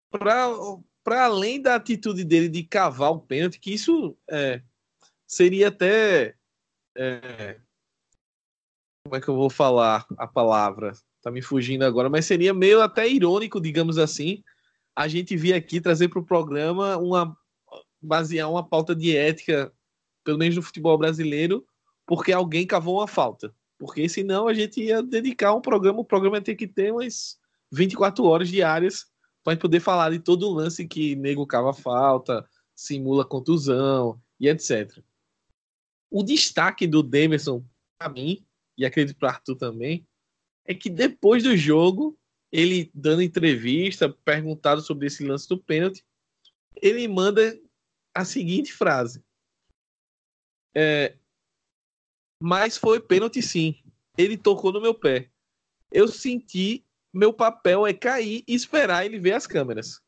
[0.09, 4.61] para além da atitude dele de cavar o pênalti, que isso é,
[5.27, 6.33] seria até
[6.95, 7.59] é,
[9.03, 10.93] como é que eu vou falar a palavra?
[11.21, 14.41] Tá me fugindo agora, mas seria meio até irônico, digamos assim,
[14.95, 17.37] a gente vir aqui trazer para o programa uma
[18.05, 19.71] basear uma pauta de ética,
[20.23, 21.65] pelo menos no futebol brasileiro,
[22.05, 23.53] porque alguém cavou uma falta.
[23.77, 27.37] Porque senão a gente ia dedicar um programa, o programa ia ter que ter umas
[27.71, 29.07] 24 horas diárias
[29.43, 34.99] para poder falar de todo o lance que nego cava falta, simula contusão e etc.
[36.09, 37.63] O destaque do Demerson,
[37.97, 38.43] para mim,
[38.77, 40.05] e acredito para Arthur também,
[40.65, 42.17] é que depois do jogo,
[42.51, 46.03] ele dando entrevista, perguntado sobre esse lance do pênalti,
[46.81, 47.57] ele manda
[48.15, 49.23] a seguinte frase:
[50.73, 51.15] é,
[52.41, 53.75] Mas foi pênalti sim.
[54.17, 55.29] Ele tocou no meu pé.
[55.91, 60.01] Eu senti meu papel é cair e esperar ele ver as câmeras.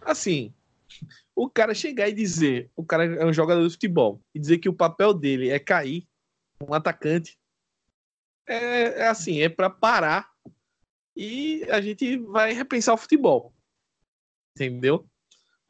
[0.00, 0.54] Assim,
[1.34, 4.68] o cara chegar e dizer, o cara é um jogador de futebol, e dizer que
[4.68, 6.06] o papel dele é cair,
[6.60, 7.36] um atacante,
[8.46, 10.30] é, é assim, é para parar
[11.16, 13.52] e a gente vai repensar o futebol.
[14.54, 15.09] Entendeu?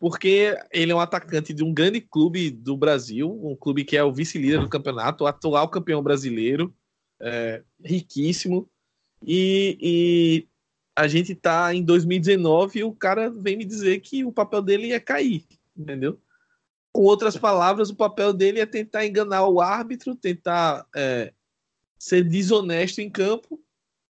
[0.00, 4.02] Porque ele é um atacante de um grande clube do Brasil, um clube que é
[4.02, 6.74] o vice-líder do campeonato, o atual campeão brasileiro,
[7.20, 8.66] é, riquíssimo.
[9.22, 10.48] E, e,
[10.96, 14.92] a gente tá em 2019 e o cara vem me dizer que o papel dele
[14.92, 16.18] é cair, entendeu?
[16.92, 21.32] Com outras palavras, o papel dele é tentar enganar o árbitro, tentar é,
[21.98, 23.62] ser desonesto em campo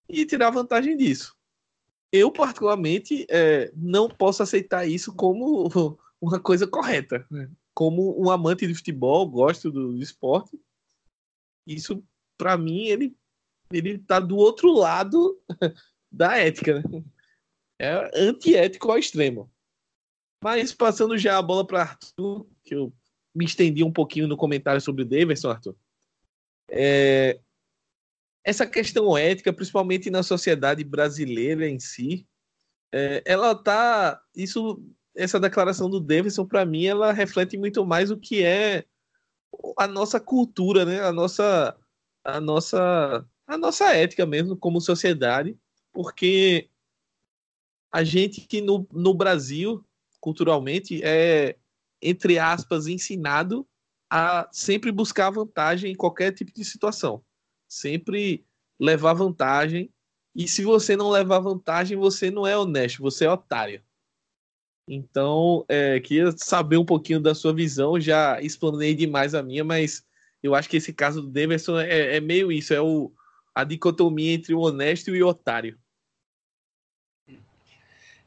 [0.09, 1.36] e tirar vantagem disso.
[2.11, 5.69] Eu, particularmente, é, não posso aceitar isso como
[6.21, 7.25] uma coisa correta.
[7.29, 7.49] Né?
[7.73, 10.59] Como um amante de futebol, gosto do, do esporte.
[11.67, 12.03] Isso,
[12.37, 13.15] para mim, ele,
[13.71, 15.39] ele tá do outro lado
[16.11, 16.81] da ética.
[16.81, 17.03] Né?
[17.79, 19.51] É antiético ao extremo.
[20.43, 22.93] Mas passando já a bola para Arthur, que eu
[23.35, 25.75] me estendi um pouquinho no comentário sobre o Davidson, Arthur.
[26.69, 27.39] É,
[28.47, 32.25] essa questão ética, principalmente na sociedade brasileira em si,
[32.93, 34.21] é, ela tá.
[34.33, 34.81] Isso,
[35.13, 38.85] essa declaração do Davidson, para mim, ela reflete muito mais o que é
[39.77, 41.01] a nossa cultura, né?
[41.01, 41.77] A nossa,
[42.23, 45.59] a nossa, a nossa ética mesmo como sociedade,
[45.91, 46.69] porque
[47.91, 49.83] a gente que no, no Brasil,
[50.21, 51.57] culturalmente, é,
[52.01, 53.67] entre aspas, ensinado
[54.09, 57.21] a sempre buscar vantagem em qualquer tipo de situação
[57.67, 58.45] sempre
[58.79, 59.91] levar vantagem.
[60.35, 63.81] E se você não levar vantagem, você não é honesto, você é otário.
[64.87, 67.99] Então, é, queria saber um pouquinho da sua visão.
[67.99, 70.05] Já explanei demais a minha, mas
[70.41, 73.11] eu acho que esse caso do Demerson é, é meio isso, é o,
[73.53, 75.77] a dicotomia entre o honesto e o otário.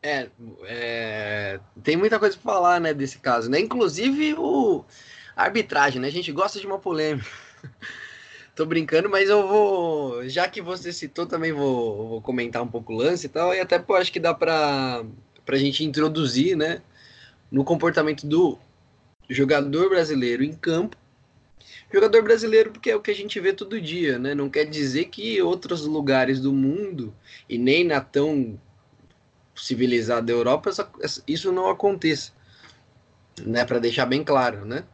[0.03, 0.31] É,
[0.65, 3.61] é, tem muita coisa para falar, né, desse caso, né?
[3.61, 4.85] Inclusive o
[5.37, 6.09] arbitragem, né?
[6.09, 7.29] A gente gosta de uma polêmica.
[8.61, 10.29] Tô brincando, mas eu vou.
[10.29, 13.55] Já que você citou, também vou, vou comentar um pouco o lance e tal.
[13.55, 15.03] E até pô, acho que dá pra,
[15.47, 16.83] pra gente introduzir, né?
[17.51, 18.59] No comportamento do
[19.31, 20.95] jogador brasileiro em campo.
[21.91, 24.35] Jogador brasileiro, porque é o que a gente vê todo dia, né?
[24.35, 27.15] Não quer dizer que outros lugares do mundo,
[27.49, 28.61] e nem na tão
[29.57, 30.71] civilizada Europa,
[31.27, 32.33] isso não aconteça.
[33.41, 33.65] Né?
[33.65, 34.85] Para deixar bem claro, né?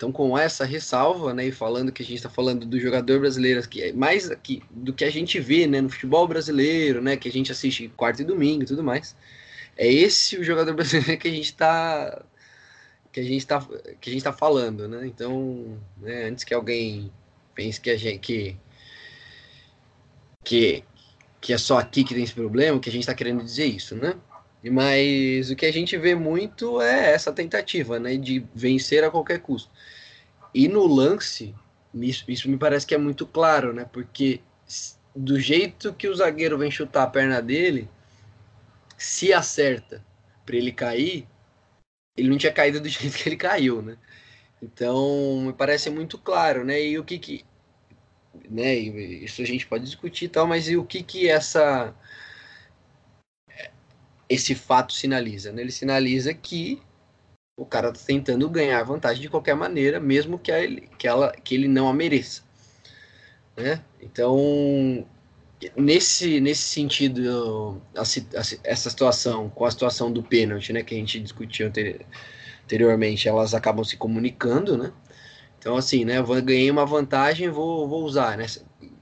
[0.00, 3.68] Então, com essa ressalva, né, e falando que a gente está falando do jogador brasileiro,
[3.68, 7.28] que é mais aqui do que a gente vê né, no futebol brasileiro, né, que
[7.28, 9.14] a gente assiste quarta e domingo e tudo mais,
[9.76, 12.24] é esse o jogador brasileiro que a gente está
[13.12, 13.60] que a gente está
[14.00, 15.06] que a gente tá falando, né?
[15.06, 17.12] Então, né, antes que alguém
[17.54, 18.56] pense que a gente que
[20.42, 20.82] que,
[21.42, 23.94] que é só aqui que tem esse problema, que a gente está querendo dizer isso,
[23.94, 24.14] né?
[24.62, 29.40] Mas o que a gente vê muito é essa tentativa, né, de vencer a qualquer
[29.40, 29.70] custo.
[30.54, 31.54] E no lance,
[31.94, 34.40] isso, isso me parece que é muito claro, né, porque
[35.14, 37.88] do jeito que o zagueiro vem chutar a perna dele,
[38.98, 40.04] se acerta
[40.44, 41.26] para ele cair,
[42.16, 43.96] ele não tinha caído do jeito que ele caiu, né?
[44.62, 46.82] Então, me parece muito claro, né?
[46.82, 47.44] E o que que
[48.48, 51.94] né, isso a gente pode discutir e tal, mas e o que que essa
[54.30, 55.52] esse fato sinaliza?
[55.52, 55.62] Né?
[55.62, 56.80] Ele sinaliza que
[57.56, 61.54] o cara está tentando ganhar vantagem de qualquer maneira, mesmo que, ele, que, ela, que
[61.54, 62.42] ele não a mereça.
[63.56, 63.82] Né?
[64.00, 65.04] Então,
[65.76, 70.98] nesse, nesse sentido, a, a, essa situação com a situação do pênalti, né, que a
[70.98, 71.70] gente discutiu
[72.64, 74.92] anteriormente, elas acabam se comunicando, né?
[75.58, 76.18] Então, assim, né?
[76.18, 78.46] Eu ganhei uma vantagem, vou, vou usar, né?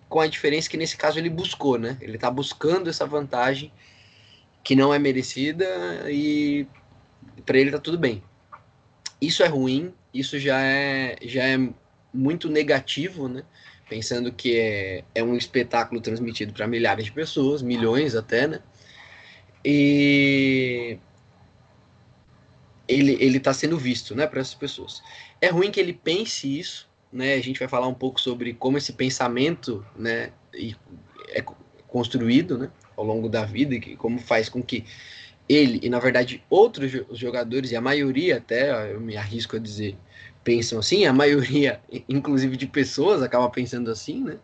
[0.09, 1.97] Com a diferença que nesse caso ele buscou, né?
[2.01, 3.71] Ele está buscando essa vantagem
[4.63, 5.65] que não é merecida
[6.11, 6.67] e
[7.45, 8.23] para ele tá tudo bem.
[9.21, 11.59] Isso é ruim, isso já é, já é
[12.13, 13.43] muito negativo, né?
[13.89, 18.61] Pensando que é, é um espetáculo transmitido para milhares de pessoas, milhões até, né?
[19.65, 20.99] E
[22.87, 25.03] ele ele está sendo visto, né, para essas pessoas.
[25.41, 27.35] É ruim que ele pense isso, né?
[27.35, 30.33] A gente vai falar um pouco sobre como esse pensamento, né,
[31.31, 31.43] é
[31.87, 34.85] construído, né, ao longo da vida e como faz com que
[35.49, 39.97] ele e na verdade outros jogadores e a maioria até eu me arrisco a dizer
[40.43, 44.39] pensam assim, a maioria inclusive de pessoas acaba pensando assim, né?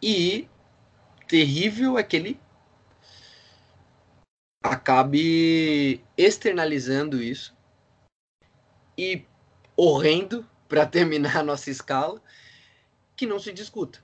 [0.00, 0.48] E
[1.26, 2.40] terrível é que ele
[4.62, 7.56] acabe externalizando isso
[8.96, 9.24] e
[9.76, 12.20] horrendo para terminar a nossa escala
[13.16, 14.00] que não se discuta,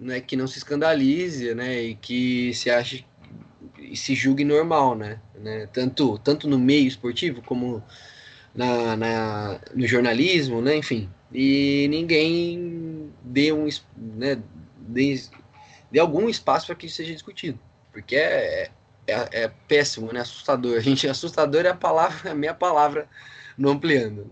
[0.00, 0.20] né?
[0.20, 1.82] Que não se escandalize, né?
[1.82, 3.04] E que se ache
[3.78, 5.20] e se julgue normal, né?
[5.34, 5.68] né?
[5.72, 7.82] Tanto tanto no meio esportivo como
[8.54, 10.76] na, na, no jornalismo, né?
[10.76, 14.40] Enfim, e ninguém dê um né,
[14.78, 15.20] dê,
[15.90, 17.58] dê algum espaço para que isso seja discutido,
[17.92, 18.70] porque é,
[19.06, 20.20] é, é, péssimo, né?
[20.20, 20.76] Assustador.
[20.76, 23.08] A gente, assustador é a palavra, a minha palavra
[23.56, 24.30] no ampliando.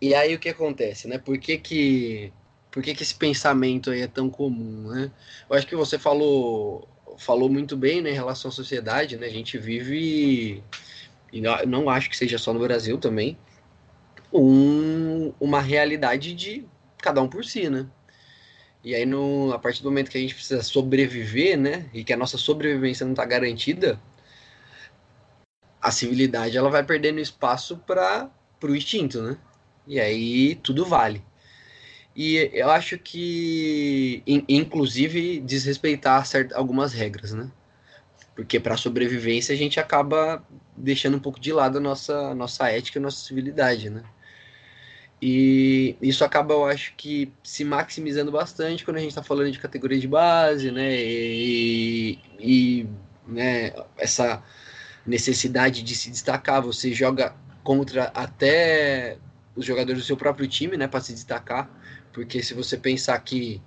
[0.00, 1.18] E aí o que acontece, né?
[1.18, 2.32] Por que que,
[2.78, 5.10] por que, que esse pensamento aí é tão comum, né?
[5.50, 6.88] Eu acho que você falou
[7.18, 9.26] falou muito bem, né, em relação à sociedade, né?
[9.26, 10.62] A gente vive
[11.32, 13.36] e não, acho que seja só no Brasil também
[14.32, 16.64] um, uma realidade de
[16.98, 17.84] cada um por si, né?
[18.84, 22.12] E aí, no, a partir do momento que a gente precisa sobreviver, né, e que
[22.12, 24.00] a nossa sobrevivência não está garantida,
[25.82, 28.30] a civilidade ela vai perdendo espaço para
[28.62, 29.36] o instinto, né?
[29.84, 31.26] E aí tudo vale.
[32.18, 37.48] E eu acho que, inclusive, desrespeitar certas, algumas regras, né?
[38.34, 40.44] Porque para sobrevivência a gente acaba
[40.76, 44.02] deixando um pouco de lado a nossa, nossa ética e nossa civilidade, né?
[45.22, 49.58] E isso acaba, eu acho que, se maximizando bastante quando a gente está falando de
[49.60, 50.96] categoria de base, né?
[51.00, 52.88] E, e
[53.28, 54.42] né, essa
[55.06, 56.62] necessidade de se destacar.
[56.62, 59.18] Você joga contra até
[59.54, 60.88] os jogadores do seu próprio time, né?
[60.88, 61.78] Para se destacar.
[62.18, 63.60] Porque se você pensar que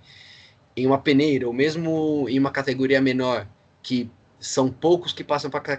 [0.75, 3.47] em uma peneira, ou mesmo em uma categoria menor,
[3.81, 4.09] que
[4.39, 5.77] são poucos que passam para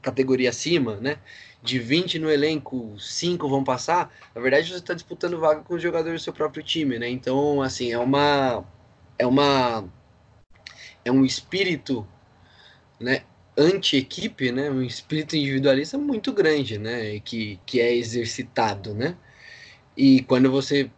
[0.00, 1.18] categoria acima, né?
[1.62, 5.82] de 20 no elenco, 5 vão passar, na verdade você está disputando vaga com os
[5.82, 7.08] jogadores do seu próprio time, né?
[7.08, 8.64] Então, assim, é uma.
[9.18, 9.84] É uma.
[11.04, 12.06] É um espírito,
[12.98, 13.22] né?
[13.56, 14.70] Anti-equipe, né?
[14.70, 17.20] Um espírito individualista muito grande, né?
[17.20, 19.16] Que, que é exercitado, né?
[19.96, 20.90] E quando você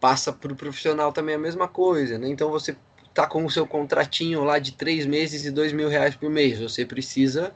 [0.00, 2.28] passa para o profissional também a mesma coisa, né?
[2.28, 2.76] Então você
[3.12, 6.58] tá com o seu contratinho lá de três meses e dois mil reais por mês,
[6.58, 7.54] você precisa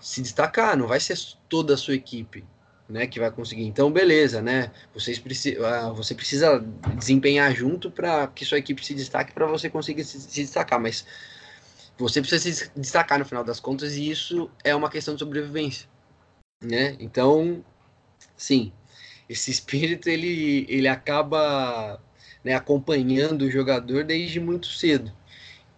[0.00, 2.44] se destacar, não vai ser toda a sua equipe
[2.88, 3.64] né, que vai conseguir.
[3.64, 4.70] Então, beleza, né?
[4.94, 5.22] Vocês
[5.64, 6.58] ah, você precisa
[6.96, 11.04] desempenhar junto para que sua equipe se destaque para você conseguir se, se, destacar, mas
[11.98, 15.86] você precisa se destacar no final das contas e isso é uma questão de sobrevivência,
[16.62, 16.96] né?
[16.98, 17.62] Então,
[18.36, 18.72] sim,
[19.28, 22.00] esse espírito ele ele acaba
[22.44, 25.12] né, acompanhando o jogador desde muito cedo.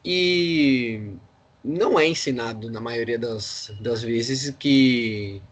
[0.05, 1.13] E
[1.65, 5.43] não é ensinado na maioria das, das vezes que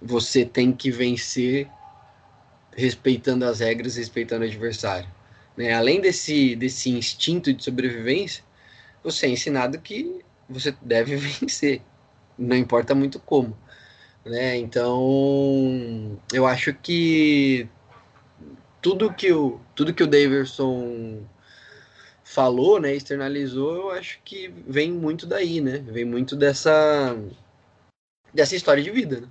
[0.00, 1.68] você tem que vencer
[2.76, 5.08] respeitando as regras, respeitando o adversário.
[5.56, 5.72] Né?
[5.72, 8.44] Além desse, desse instinto de sobrevivência,
[9.02, 11.82] você é ensinado que você deve vencer,
[12.38, 13.56] não importa muito como.
[14.28, 14.56] Né?
[14.56, 17.68] Então, eu acho que
[18.82, 21.22] tudo que o, tudo que o Davidson
[22.24, 25.78] falou, né, externalizou, eu acho que vem muito daí, né?
[25.78, 27.16] Vem muito dessa
[28.32, 29.28] dessa história de vida, né?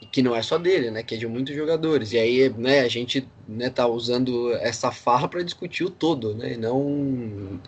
[0.00, 1.02] E que não é só dele, né?
[1.02, 2.12] Que é de muitos jogadores.
[2.12, 6.52] E aí, né, a gente, né, tá usando essa farra para discutir o todo, né?
[6.52, 7.60] E não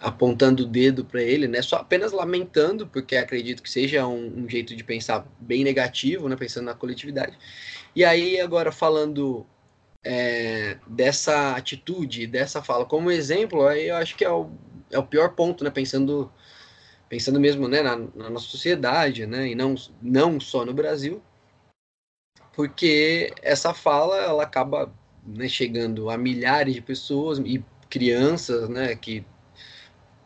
[0.00, 1.62] apontando o dedo para ele, né?
[1.62, 6.36] Só apenas lamentando, porque acredito que seja um, um jeito de pensar bem negativo, né?
[6.36, 7.36] Pensando na coletividade.
[7.94, 9.46] E aí, agora falando
[10.04, 14.50] é, dessa atitude, dessa fala como exemplo, aí eu acho que é o,
[14.90, 15.70] é o pior ponto, né?
[15.70, 16.30] Pensando,
[17.08, 19.48] pensando mesmo né, na, na nossa sociedade, né?
[19.48, 21.22] E não, não só no Brasil,
[22.54, 24.92] porque essa fala ela acaba
[25.26, 28.94] né, chegando a milhares de pessoas e crianças, né?
[28.94, 29.24] Que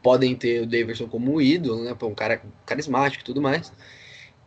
[0.02, 1.96] podem ter o Davidson como ídolo, né?
[2.02, 3.72] Um cara carismático e tudo mais.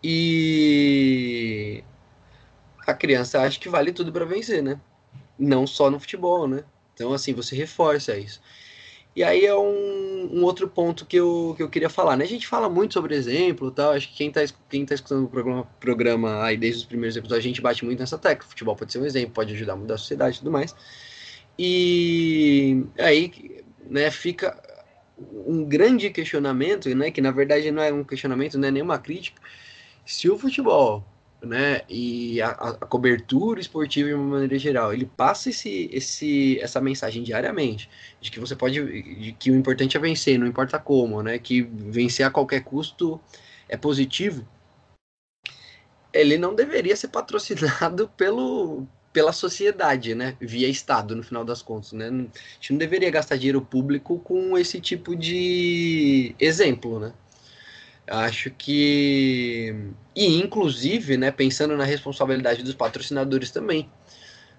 [0.03, 1.84] E
[2.86, 4.80] a criança acha que vale tudo para vencer, né?
[5.39, 6.64] Não só no futebol, né?
[6.93, 8.41] Então, assim, você reforça isso.
[9.16, 12.26] E aí é um, um, outro ponto que eu, que eu queria falar, né?
[12.26, 15.30] A gente fala muito sobre exemplo tal, acho que quem está quem tá escutando o
[15.30, 18.47] programa, programa aí desde os primeiros episódios, a gente bate muito nessa tecla.
[18.47, 20.76] Futebol pode ser um exemplo, pode ajudar a mudar a sociedade e tudo mais.
[21.58, 24.62] E aí, né, fica
[25.18, 29.41] um grande questionamento, né, que na verdade não é um questionamento, não é nenhuma crítica,
[30.05, 31.03] se o futebol
[31.41, 36.82] né, e a, a, cobertura esportiva de uma maneira geral, ele passa esse, esse, essa
[36.82, 37.89] mensagem diariamente
[38.20, 38.82] de que você pode,
[39.16, 43.20] de que o importante é vencer, não importa como, né, que vencer a qualquer custo
[43.70, 44.47] é positivo.
[46.11, 51.93] Ele não deveria ser patrocinado pelo, pela sociedade, né, via Estado, no final das contas,
[51.93, 57.13] né, a gente não deveria gastar dinheiro público com esse tipo de exemplo, né.
[58.07, 59.74] Acho que.
[60.16, 63.89] E, inclusive, né, pensando na responsabilidade dos patrocinadores também.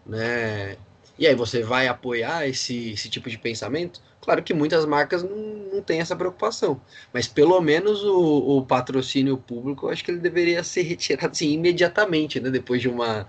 [0.04, 0.76] Né?
[1.18, 4.00] E aí você vai apoiar esse, esse tipo de pensamento?
[4.20, 5.36] Claro que muitas marcas não,
[5.74, 6.80] não têm essa preocupação.
[7.12, 11.52] Mas pelo menos o, o patrocínio público, eu acho que ele deveria ser retirado assim,
[11.52, 12.50] imediatamente, né?
[12.50, 13.28] Depois de uma.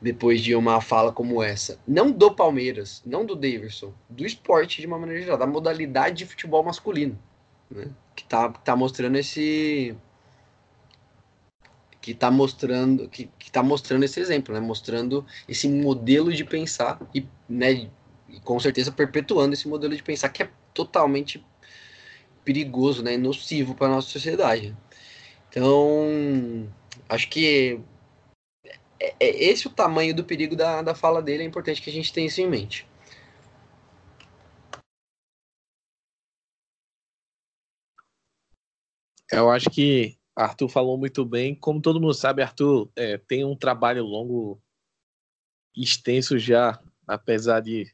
[0.00, 1.78] Depois de uma fala como essa.
[1.86, 6.26] Não do Palmeiras, não do Davidson, do esporte de uma maneira geral, da modalidade de
[6.26, 7.18] futebol masculino.
[7.70, 7.90] Né?
[8.18, 9.96] que tá, tá mostrando esse
[12.00, 14.60] que tá mostrando que, que tá mostrando esse exemplo, né?
[14.60, 17.88] Mostrando esse modelo de pensar e, né,
[18.28, 21.44] e com certeza perpetuando esse modelo de pensar que é totalmente
[22.44, 24.74] perigoso, né, nocivo para nossa sociedade.
[25.48, 26.68] Então,
[27.08, 27.80] acho que
[29.00, 31.92] é, é esse o tamanho do perigo da, da fala dele, é importante que a
[31.92, 32.86] gente tenha isso em mente.
[39.30, 41.54] Eu acho que Arthur falou muito bem.
[41.54, 44.60] Como todo mundo sabe, Arthur é, tem um trabalho longo,
[45.76, 47.92] extenso já, apesar de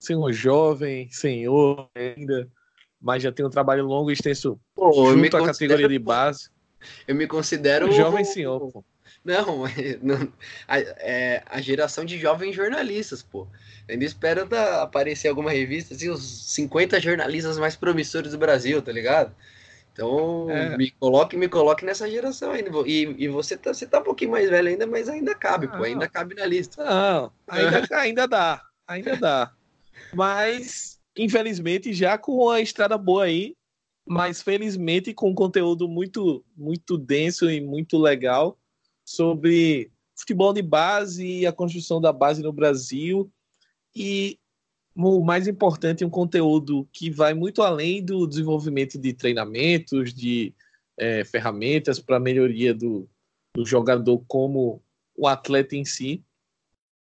[0.00, 2.50] ser um jovem senhor ainda,
[3.00, 6.50] mas já tem um trabalho longo e extenso pô, junto à categoria de base.
[7.06, 7.88] Eu me considero.
[7.88, 8.84] Um jovem senhor, pô.
[9.24, 9.64] Não,
[10.02, 10.32] não
[10.66, 13.46] a, é, a geração de jovens jornalistas, pô.
[13.88, 18.92] Ainda espero da, aparecer alguma revista, assim, os 50 jornalistas mais promissores do Brasil, tá
[18.92, 19.34] ligado?
[19.92, 20.76] Então, é.
[20.76, 22.70] me coloque, me coloque nessa geração ainda.
[22.86, 25.76] E, e você, tá, você tá um pouquinho mais velho ainda, mas ainda cabe, não.
[25.76, 26.84] pô, ainda cabe na lista.
[26.84, 29.52] Não, ainda, ainda dá, ainda dá.
[30.14, 33.56] Mas, infelizmente, já com a estrada boa aí,
[34.06, 38.56] mas felizmente com conteúdo muito, muito denso e muito legal
[39.08, 43.32] sobre futebol de base e a construção da base no Brasil.
[43.96, 44.38] E
[44.94, 50.54] o mais importante, um conteúdo que vai muito além do desenvolvimento de treinamentos, de
[50.98, 53.08] é, ferramentas para melhoria do,
[53.56, 54.82] do jogador como
[55.16, 56.22] o atleta em si,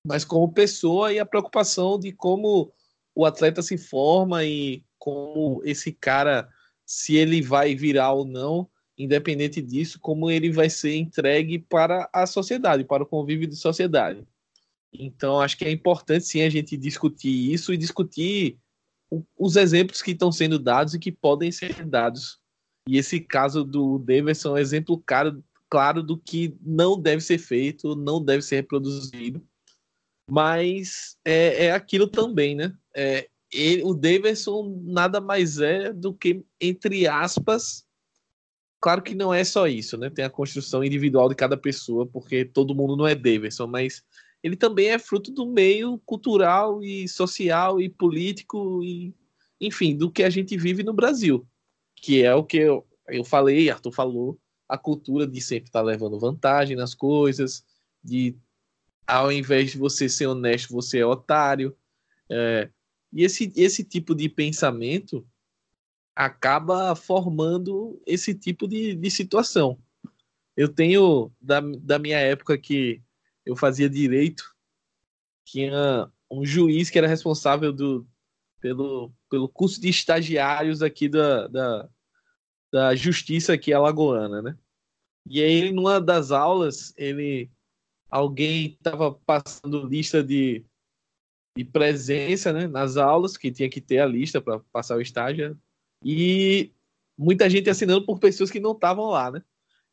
[0.04, 2.72] mas como pessoa e a preocupação de como
[3.14, 6.48] o atleta se forma e como esse cara,
[6.84, 12.26] se ele vai virar ou não, independente disso, como ele vai ser entregue para a
[12.26, 14.26] sociedade, para o convívio de sociedade.
[14.92, 18.58] Então, acho que é importante sim a gente discutir isso e discutir
[19.38, 22.38] os exemplos que estão sendo dados e que podem ser dados.
[22.86, 27.38] E esse caso do Davidson é um exemplo claro, claro do que não deve ser
[27.38, 29.42] feito, não deve ser reproduzido.
[30.30, 32.74] Mas é, é aquilo também, né?
[32.94, 37.86] É, ele, o Davidson nada mais é do que, entre aspas,
[38.82, 40.10] claro que não é só isso, né?
[40.10, 44.02] Tem a construção individual de cada pessoa, porque todo mundo não é Davidson, mas
[44.42, 49.14] ele também é fruto do meio cultural e social e político e
[49.60, 51.46] enfim do que a gente vive no Brasil
[51.94, 55.84] que é o que eu, eu falei Arthur falou a cultura de sempre estar tá
[55.84, 57.64] levando vantagem nas coisas
[58.02, 58.36] de
[59.06, 61.76] ao invés de você ser honesto você é otário
[62.28, 62.68] é,
[63.12, 65.24] e esse esse tipo de pensamento
[66.14, 69.78] acaba formando esse tipo de, de situação
[70.56, 73.02] eu tenho da, da minha época que
[73.44, 74.54] eu fazia direito,
[75.44, 78.06] tinha um juiz que era responsável do,
[78.60, 81.88] pelo, pelo curso de estagiários aqui da, da,
[82.70, 84.56] da justiça aqui alagoana, né?
[85.26, 87.50] E aí, numa das aulas, ele
[88.10, 90.64] alguém estava passando lista de,
[91.56, 95.58] de presença né, nas aulas, que tinha que ter a lista para passar o estágio,
[96.04, 96.72] e
[97.16, 99.42] muita gente assinando por pessoas que não estavam lá, né?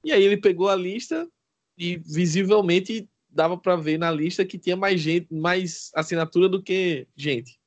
[0.03, 1.29] E aí ele pegou a lista
[1.77, 7.07] e visivelmente dava para ver na lista que tinha mais gente, mais assinatura do que
[7.15, 7.59] gente.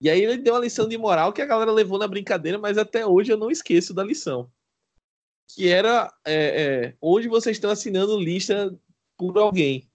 [0.00, 2.76] E aí ele deu uma lição de moral que a galera levou na brincadeira, mas
[2.76, 4.50] até hoje eu não esqueço da lição.
[5.48, 8.76] que era é, é, hoje vocês estão assinando lista
[9.16, 9.88] por alguém.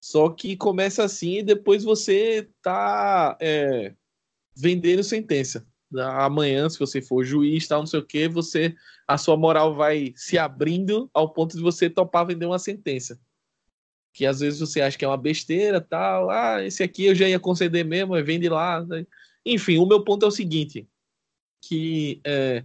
[0.00, 3.94] Só que começa assim e depois você tá é,
[4.56, 5.66] vendendo sentença.
[5.98, 8.74] Amanhã, se você for juiz, tal, não sei o que, você
[9.06, 13.20] a sua moral vai se abrindo ao ponto de você topar vender uma sentença.
[14.12, 17.28] Que às vezes você acha que é uma besteira, tal, ah, esse aqui eu já
[17.28, 18.84] ia conceder mesmo, vende lá.
[18.84, 19.04] Né?
[19.44, 20.88] Enfim, o meu ponto é o seguinte,
[21.62, 22.64] que é,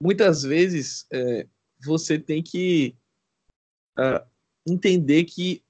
[0.00, 1.46] muitas vezes é,
[1.84, 2.96] você tem que
[3.98, 4.26] uh,
[4.66, 5.62] entender que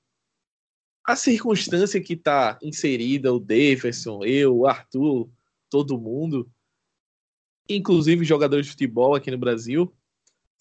[1.04, 5.28] a circunstância que está inserida, o Davidson, eu, o Arthur,
[5.68, 6.50] todo mundo,
[7.68, 9.92] inclusive jogadores de futebol aqui no Brasil,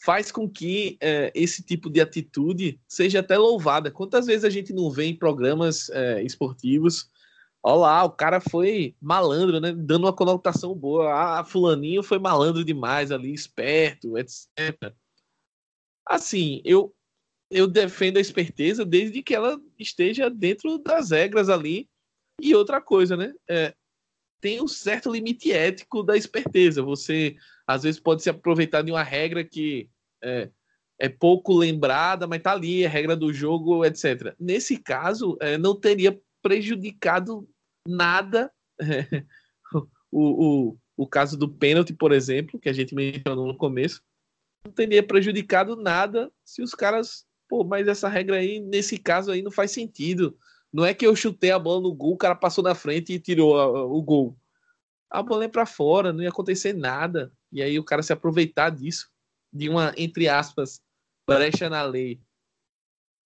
[0.03, 3.89] faz com que é, esse tipo de atitude seja até louvada.
[3.89, 7.09] Quantas vezes a gente não vê em programas é, esportivos,
[7.63, 9.71] olha lá, o cara foi malandro, né?
[9.71, 11.39] Dando uma conotação boa.
[11.39, 14.93] Ah, fulaninho foi malandro demais ali, esperto, etc.
[16.05, 16.93] Assim, eu
[17.49, 21.87] eu defendo a esperteza desde que ela esteja dentro das regras ali.
[22.41, 23.31] E outra coisa, né?
[23.47, 23.75] É,
[24.43, 26.83] tem um certo limite ético da esperteza.
[26.83, 29.89] Você, às vezes, pode se aproveitar de uma regra que
[30.21, 30.49] é,
[30.99, 34.35] é pouco lembrada, mas tá ali, é regra do jogo, etc.
[34.37, 37.47] Nesse caso, é, não teria prejudicado
[37.87, 39.23] nada é,
[40.11, 44.03] o, o, o caso do pênalti, por exemplo, que a gente mencionou no começo,
[44.65, 49.43] não teria prejudicado nada se os caras Pô, mas essa regra aí, nesse caso aí,
[49.43, 50.35] não faz sentido.
[50.74, 53.19] Não é que eu chutei a bola no gol, o cara passou na frente e
[53.19, 54.36] tirou a, o gol.
[55.07, 57.32] A bola é para fora, não ia acontecer nada.
[57.51, 59.11] E aí o cara se aproveitar disso,
[59.53, 60.82] de uma, entre aspas,
[61.28, 62.19] brecha na lei.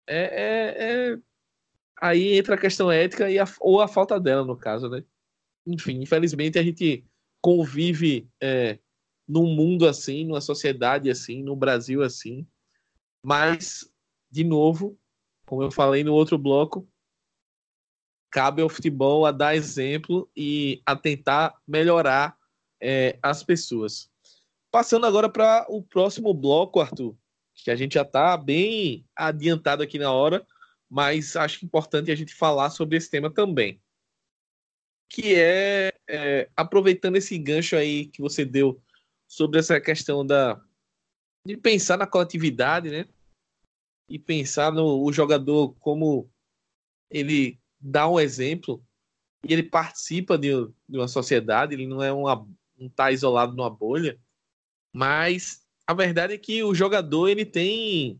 [0.05, 1.19] É, é, é...
[2.01, 5.03] Aí entra a questão ética e a, ou a falta dela, no caso, né?
[5.65, 7.05] Enfim, infelizmente a gente
[7.41, 8.77] convive é,
[9.27, 12.45] num mundo assim, numa sociedade assim, no Brasil assim.
[13.23, 13.89] Mas
[14.29, 14.99] de novo,
[15.45, 16.87] como eu falei no outro bloco,
[18.29, 22.37] cabe ao futebol a dar exemplo e a tentar melhorar
[22.81, 24.09] é, as pessoas.
[24.71, 27.15] Passando agora para o próximo bloco, Arthur,
[27.55, 30.45] que a gente já está bem adiantado aqui na hora,
[30.89, 33.81] mas acho importante a gente falar sobre esse tema também.
[35.09, 38.81] Que é, é aproveitando esse gancho aí que você deu
[39.27, 40.61] sobre essa questão da
[41.45, 43.07] de pensar na coletividade, né?
[44.09, 46.29] e pensar no jogador como
[47.09, 48.83] ele dá um exemplo
[49.47, 50.49] e ele participa de,
[50.87, 52.47] de uma sociedade, ele não é uma,
[52.77, 54.19] não tá isolado numa bolha,
[54.91, 58.19] mas a verdade é que o jogador ele tem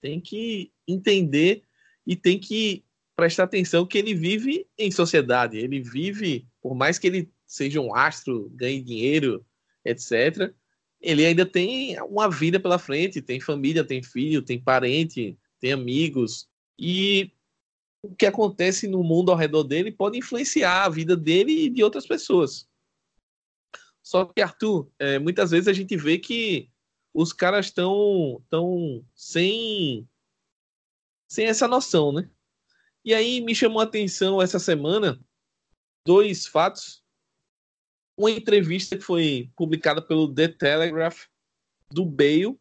[0.00, 1.62] tem que entender
[2.04, 2.84] e tem que
[3.14, 7.94] prestar atenção que ele vive em sociedade, ele vive, por mais que ele seja um
[7.94, 9.46] astro, ganhe dinheiro,
[9.84, 10.52] etc,
[11.00, 16.48] ele ainda tem uma vida pela frente, tem família, tem filho, tem parente, tem amigos.
[16.78, 17.32] E
[18.02, 21.84] o que acontece no mundo ao redor dele pode influenciar a vida dele e de
[21.84, 22.68] outras pessoas.
[24.02, 26.68] Só que, Arthur, é, muitas vezes a gente vê que
[27.14, 30.08] os caras estão tão sem,
[31.28, 32.28] sem essa noção, né?
[33.04, 35.20] E aí me chamou a atenção essa semana
[36.04, 37.02] dois fatos
[38.16, 41.26] uma entrevista que foi publicada pelo The Telegraph
[41.90, 42.58] do Bale.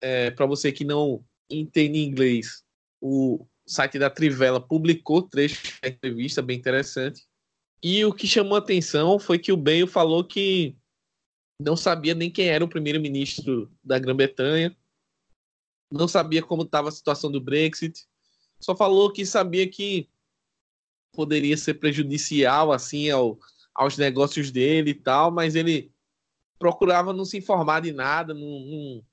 [0.00, 2.64] É, Para você que não entende inglês,
[3.00, 7.26] o site da Trivela publicou trecho da entrevista, bem interessante.
[7.82, 10.76] E o que chamou atenção foi que o Bale falou que
[11.60, 14.76] não sabia nem quem era o primeiro-ministro da Grã-Bretanha,
[15.90, 18.06] não sabia como estava a situação do Brexit,
[18.58, 20.08] só falou que sabia que
[21.12, 23.38] poderia ser prejudicial assim ao
[23.74, 25.92] aos negócios dele e tal, mas ele
[26.58, 29.04] procurava não se informar de nada, não, não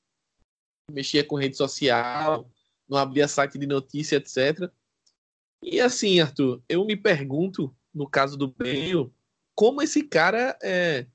[0.91, 2.47] mexia com rede social,
[2.92, 4.70] não abria site de notícia, etc.
[5.64, 9.10] E assim, Arthur, eu me pergunto, no caso do Bale,
[9.56, 11.08] como esse cara é,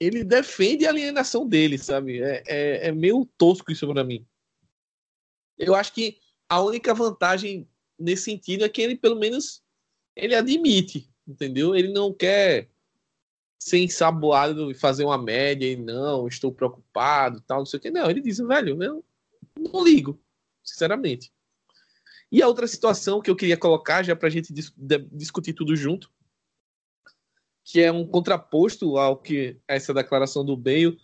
[0.00, 2.22] ele defende a alienação dele, sabe?
[2.22, 4.24] É, é, é meio tosco isso para mim.
[5.58, 6.18] Eu acho que
[6.48, 7.68] a única vantagem
[7.98, 9.62] nesse sentido é que ele, pelo menos,
[10.14, 11.74] ele admite entendeu?
[11.74, 12.68] Ele não quer
[13.58, 17.90] ser ensaboado e fazer uma média e não, estou preocupado, tal, não sei o que.
[17.90, 19.04] Não, ele diz, velho, eu
[19.58, 20.20] não ligo,
[20.66, 21.32] sinceramente.
[22.30, 24.72] E a outra situação que eu queria colocar, já para a gente dis
[25.12, 26.10] discutir tudo junto,
[27.64, 30.98] que é um contraposto ao que essa declaração do Bale.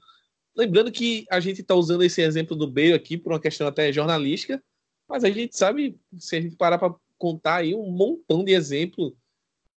[0.55, 3.93] Lembrando que a gente está usando esse exemplo do Bale aqui por uma questão até
[3.93, 4.63] jornalística,
[5.09, 9.13] mas a gente sabe, se a gente parar para contar aí um montão de exemplos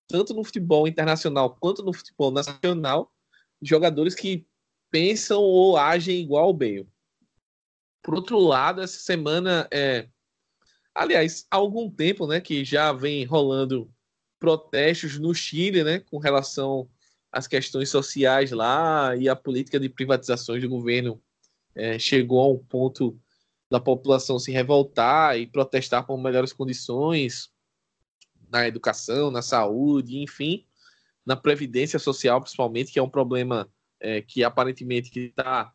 [0.07, 3.11] tanto no futebol internacional quanto no futebol nacional,
[3.63, 4.47] jogadores que
[4.91, 6.89] pensam ou agem igual o Bale.
[8.05, 10.07] Por outro lado, essa semana é.
[10.95, 13.91] Aliás, há algum tempo, né, que já vem rolando
[14.39, 16.89] protestos no Chile, né, com relação
[17.33, 21.21] às questões sociais lá e a política de privatizações do governo
[21.75, 23.19] é, chegou a um ponto
[23.71, 27.51] da população se revoltar e protestar por melhores condições
[28.51, 30.67] na educação, na saúde, enfim,
[31.25, 35.73] na previdência social, principalmente, que é um problema é, que aparentemente está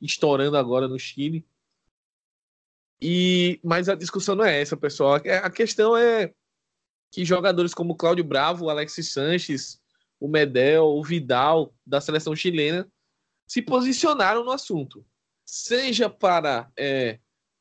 [0.00, 1.44] estourando agora no Chile.
[3.04, 5.16] E mas a discussão não é essa, pessoal.
[5.42, 6.32] A questão é
[7.10, 9.80] que jogadores como Cláudio Bravo, Alexis Sanches,
[10.20, 12.88] o Medel, o Vidal da seleção chilena
[13.44, 15.04] se posicionaram no assunto,
[15.44, 17.18] seja para é,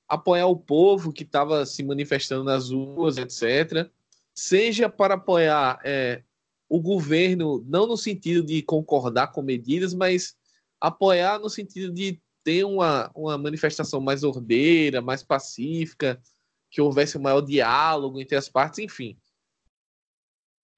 [0.08, 3.90] apoiar o povo que estava se manifestando nas ruas, etc.,
[4.34, 6.22] seja para apoiar é,
[6.70, 10.38] o governo, não no sentido de concordar com medidas, mas
[10.80, 16.22] apoiar no sentido de ter uma, uma manifestação mais ordeira, mais pacífica,
[16.70, 19.18] que houvesse um maior diálogo entre as partes, enfim.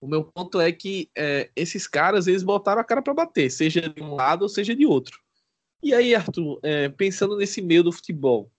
[0.01, 3.87] O meu ponto é que é, esses caras eles botaram a cara para bater, seja
[3.87, 5.21] de um lado ou seja de outro.
[5.81, 8.51] E aí, Arthur, é, pensando nesse meio do futebol,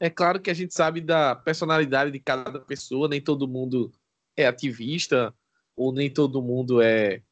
[0.00, 3.92] é claro que a gente sabe da personalidade de cada pessoa, nem todo mundo
[4.36, 5.32] é ativista,
[5.76, 7.22] ou nem todo mundo é,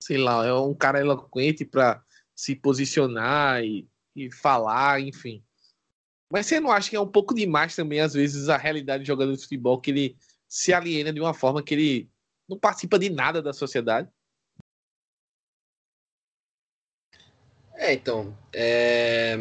[0.00, 2.02] sei lá, é um cara eloquente para
[2.38, 3.84] se posicionar e,
[4.14, 5.42] e falar, enfim.
[6.32, 9.08] Mas você não acha que é um pouco demais também, às vezes, a realidade de
[9.08, 10.16] jogador de futebol, que ele
[10.46, 12.10] se aliena de uma forma que ele
[12.48, 14.08] não participa de nada da sociedade?
[17.74, 19.36] É, então, é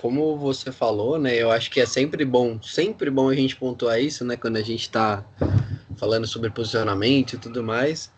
[0.00, 1.34] como você falou, né?
[1.34, 4.34] Eu acho que é sempre bom, sempre bom a gente pontuar isso, né?
[4.34, 5.22] Quando a gente está
[5.98, 8.10] falando sobre posicionamento e tudo mais,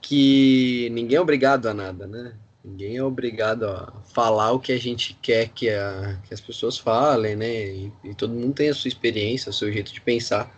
[0.00, 2.36] que ninguém é obrigado a nada, né?
[2.64, 6.76] Ninguém é obrigado a falar o que a gente quer que, a, que as pessoas
[6.76, 7.66] falem, né?
[7.66, 10.52] E, e, todo mundo tem a sua experiência, o seu jeito de pensar.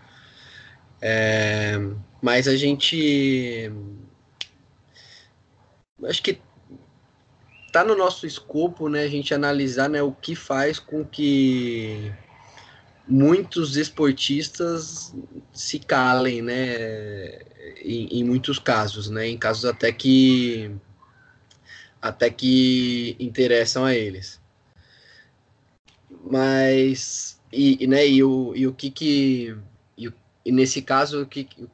[1.01, 1.75] É,
[2.23, 3.71] mas a gente.
[6.03, 6.41] Acho que
[7.71, 12.13] tá no nosso escopo, né, a gente analisar, né, o que faz com que
[13.07, 15.15] muitos esportistas
[15.53, 17.39] se calem, né,
[17.83, 20.75] em, em, muitos casos, né, em casos até que
[22.01, 24.41] até que interessam a eles.
[26.31, 29.57] Mas e, né, e o, e o que que
[29.97, 30.13] e,
[30.45, 31.69] e nesse caso o que o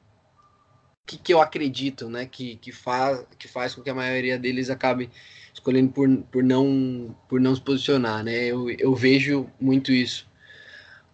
[1.07, 4.70] que, que eu acredito, né, que, que, faz, que faz com que a maioria deles
[4.70, 5.09] acabe
[5.55, 8.45] escolhendo por, por, não, por não se posicionar, né?
[8.45, 10.29] Eu, eu vejo muito isso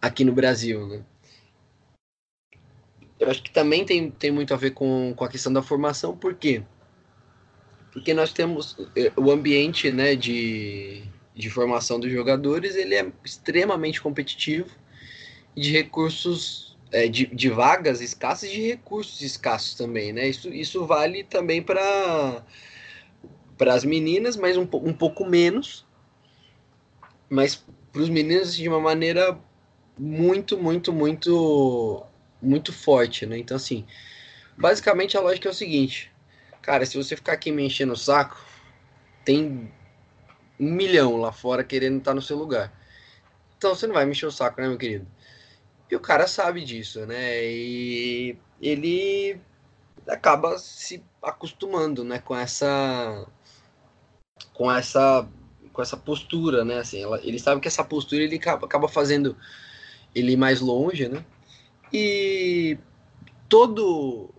[0.01, 1.05] aqui no Brasil, né?
[3.21, 6.17] Eu acho que também tem, tem muito a ver com, com a questão da formação,
[6.17, 6.65] por quê?
[7.93, 11.03] Porque nós temos eh, o ambiente né, de,
[11.35, 14.71] de formação dos jogadores, ele é extremamente competitivo
[15.55, 20.29] de recursos, é, de, de vagas escassas e de recursos escassos também, né?
[20.29, 22.43] Isso, isso vale também para
[23.59, 25.87] para as meninas, mas um, um pouco menos.
[27.29, 29.39] Mas para os meninos de uma maneira
[29.99, 32.05] muito, muito, muito,
[32.41, 33.39] muito forte, né?
[33.39, 33.87] Então, assim,
[34.57, 36.12] basicamente a lógica é o seguinte:
[36.63, 38.41] cara, se você ficar aqui me enchendo o saco,
[39.25, 39.71] tem
[40.59, 42.73] um milhão lá fora querendo estar no seu lugar.
[43.59, 45.07] Então você não vai me encher o saco, né, meu querido?
[45.91, 47.45] E o cara sabe disso, né?
[47.45, 49.39] E ele
[50.09, 53.27] acaba se acostumando, né, com essa
[54.55, 55.29] com essa
[55.73, 56.79] com essa postura, né?
[56.79, 59.37] Assim, ela, ele sabe que essa postura ele acaba, acaba fazendo
[60.15, 61.25] ele ir mais longe, né?
[61.93, 62.79] E
[63.49, 64.31] todo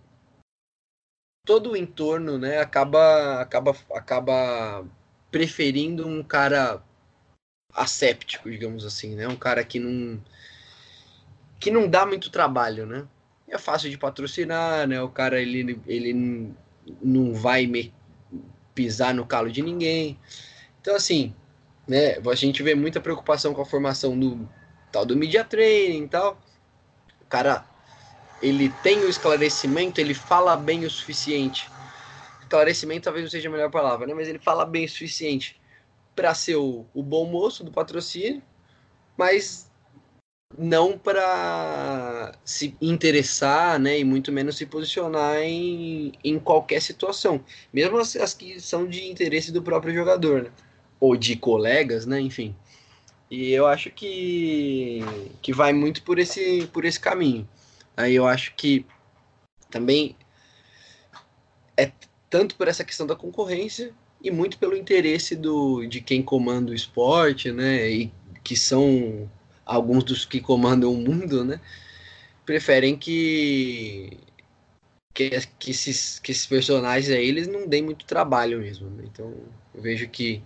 [1.44, 4.84] todo o entorno, né, acaba acaba acaba
[5.30, 6.82] preferindo um cara
[7.74, 9.26] asséptico, digamos assim, né?
[9.28, 10.20] Um cara que não
[11.58, 13.06] que não dá muito trabalho, né?
[13.48, 15.02] É fácil de patrocinar, né?
[15.02, 16.54] O cara ele ele
[17.02, 17.92] não vai me
[18.74, 20.18] pisar no calo de ninguém.
[20.80, 21.34] Então, assim,
[21.86, 24.48] né, a gente vê muita preocupação com a formação do
[24.92, 26.38] tal do media training e tal.
[27.22, 27.66] O cara,
[28.44, 31.70] ele tem o esclarecimento, ele fala bem o suficiente.
[32.42, 35.58] Esclarecimento talvez não seja a melhor palavra, né, mas ele fala bem o suficiente
[36.14, 38.42] para ser o, o bom moço do patrocínio,
[39.16, 39.70] mas
[40.58, 47.42] não para se interessar, né, e muito menos se posicionar em, em qualquer situação,
[47.72, 50.50] mesmo as, as que são de interesse do próprio jogador, né,
[51.00, 52.54] ou de colegas, né, enfim.
[53.30, 55.00] E eu acho que,
[55.40, 57.48] que vai muito por esse, por esse caminho.
[57.96, 58.86] Aí eu acho que
[59.70, 60.16] também
[61.76, 61.90] é
[62.30, 63.92] tanto por essa questão da concorrência
[64.22, 69.30] e muito pelo interesse do, de quem comanda o esporte, né, e que são
[69.64, 71.60] alguns dos que comandam o mundo, né?
[72.44, 74.18] Preferem que
[75.14, 78.90] que, que, esses, que esses personagens aí eles não deem muito trabalho mesmo.
[78.90, 79.04] Né?
[79.06, 79.32] Então
[79.74, 80.42] eu vejo que,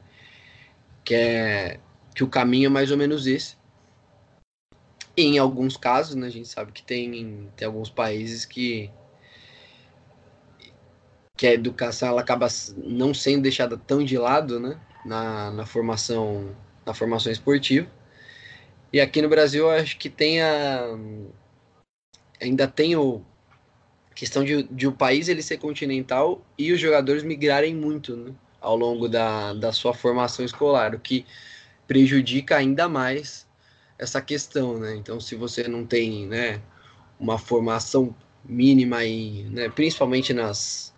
[1.05, 1.81] que, é,
[2.15, 3.58] que o caminho é mais ou menos esse.
[5.21, 8.89] Em alguns casos, né, a gente sabe que tem, tem alguns países que,
[11.37, 12.47] que a educação ela acaba
[12.77, 16.55] não sendo deixada tão de lado né, na, na formação
[16.87, 17.91] na formação esportiva.
[18.93, 20.97] E aqui no Brasil acho que tem a,
[22.41, 23.21] ainda tem o,
[24.15, 28.77] questão de, de o país ele ser continental e os jogadores migrarem muito né, ao
[28.77, 31.27] longo da, da sua formação escolar, o que
[31.89, 33.48] prejudica ainda mais
[33.99, 34.95] essa questão, né?
[34.97, 36.63] Então, se você não tem, né,
[37.19, 40.95] uma formação mínima aí, né, principalmente nas,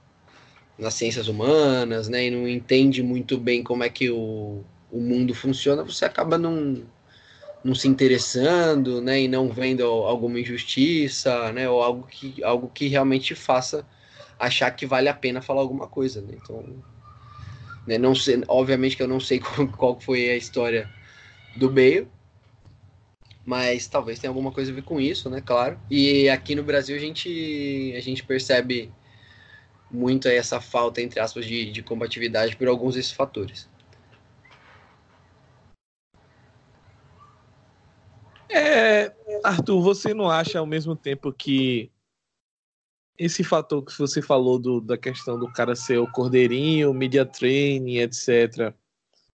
[0.79, 5.35] nas ciências humanas, né, e não entende muito bem como é que o, o mundo
[5.35, 6.83] funciona, você acaba não
[7.63, 12.89] não se interessando, né, e não vendo alguma injustiça, né, ou algo que, algo que
[12.89, 13.87] realmente faça
[14.39, 16.33] achar que vale a pena falar alguma coisa, né?
[16.43, 16.65] Então,
[17.87, 20.89] né, não sei, obviamente que eu não sei qual, qual foi a história
[21.55, 22.09] do Bale,
[23.45, 25.79] mas talvez tenha alguma coisa a ver com isso, né, claro.
[25.91, 28.93] E aqui no Brasil a gente a gente percebe
[29.91, 33.69] muito essa falta entre aspas de, de combatividade por alguns desses fatores.
[38.53, 39.13] É,
[39.45, 41.91] Arthur, você não acha ao mesmo tempo que
[43.21, 47.99] esse fator que você falou do, da questão do cara ser o cordeirinho, media training,
[47.99, 48.75] etc.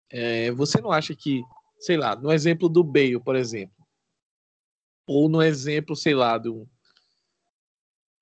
[0.09, 1.43] É, você não acha que,
[1.79, 3.82] sei lá, no exemplo do Bale, por exemplo,
[5.05, 6.67] ou no exemplo, sei lá, do.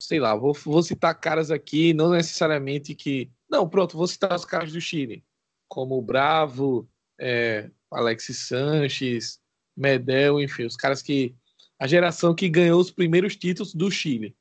[0.01, 3.31] Sei lá, vou, vou citar caras aqui, não necessariamente que.
[3.49, 5.23] Não, pronto, vou citar os caras do Chile,
[5.67, 9.39] como o Bravo, é, Alexis Sanches,
[9.75, 11.35] Medel, enfim, os caras que.
[11.79, 14.35] A geração que ganhou os primeiros títulos do Chile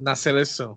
[0.00, 0.76] na seleção.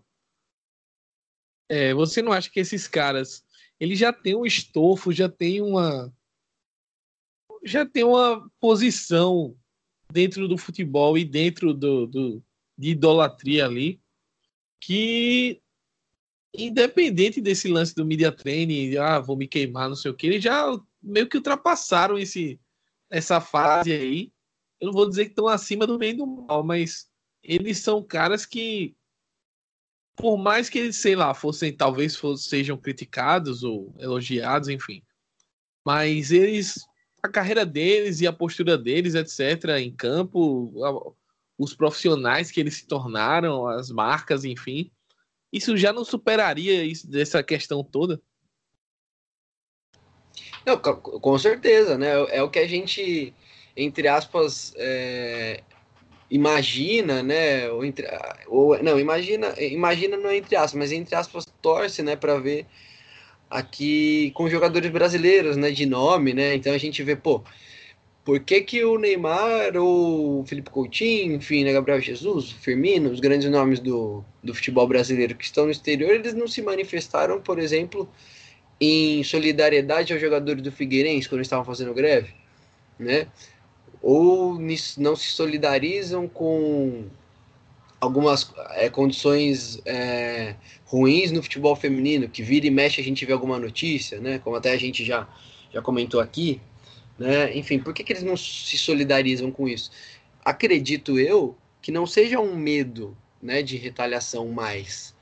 [1.68, 3.44] É, você não acha que esses caras
[3.80, 6.14] eles já têm um estofo, já tem uma
[7.64, 9.58] já tem uma posição
[10.16, 12.44] dentro do futebol e dentro do, do
[12.78, 14.00] de idolatria ali
[14.80, 15.62] que
[16.54, 20.42] independente desse lance do media training, ah, vou me queimar, não sei o que, eles
[20.42, 20.66] já
[21.04, 22.58] meio que ultrapassaram esse
[23.10, 24.32] essa fase aí,
[24.80, 27.08] eu não vou dizer que estão acima do bem do mal, mas
[27.44, 28.96] eles são caras que,
[30.16, 35.04] por mais que eles, sei lá, fossem, talvez fossem, sejam criticados ou elogiados, enfim,
[35.86, 36.86] mas eles,
[37.26, 40.74] a carreira deles e a postura deles, etc., em campo,
[41.58, 44.92] os profissionais que eles se tornaram, as marcas, enfim,
[45.52, 48.22] isso já não superaria isso, dessa questão toda?
[50.66, 52.10] Não, com certeza, né?
[52.30, 53.34] É o que a gente,
[53.78, 55.64] entre aspas, é,
[56.30, 57.70] imagina, né?
[57.70, 58.08] Ou, entre,
[58.48, 62.16] ou, não, imagina, imagina não é entre aspas, mas entre aspas torce, né?
[62.16, 62.66] Para ver
[63.50, 65.72] aqui com jogadores brasileiros, né?
[65.72, 66.56] De nome, né?
[66.56, 67.44] Então a gente vê, pô,
[68.26, 73.48] por que, que o Neymar, o Felipe Coutinho, enfim, né, Gabriel Jesus, Firmino, os grandes
[73.52, 78.10] nomes do, do futebol brasileiro que estão no exterior, eles não se manifestaram, por exemplo,
[78.82, 82.34] em solidariedade aos jogadores do Figueirense quando estavam fazendo greve,
[82.98, 83.28] né?
[84.02, 84.60] Ou
[84.98, 87.06] não se solidarizam com
[88.00, 93.34] algumas é, condições é, ruins no futebol feminino, que vira e mexe a gente vê
[93.34, 94.40] alguma notícia, né?
[94.40, 95.28] Como até a gente já,
[95.72, 96.62] já comentou aqui,
[97.18, 97.56] né?
[97.58, 99.92] Enfim, por que, que eles não se solidarizam com isso?
[100.44, 105.16] Acredito eu que não seja um medo, né, de retaliação mais,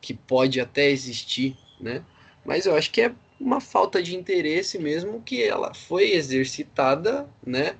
[0.00, 2.02] que pode até existir, né?
[2.44, 7.74] mas eu acho que é uma falta de interesse mesmo que ela foi exercitada, né,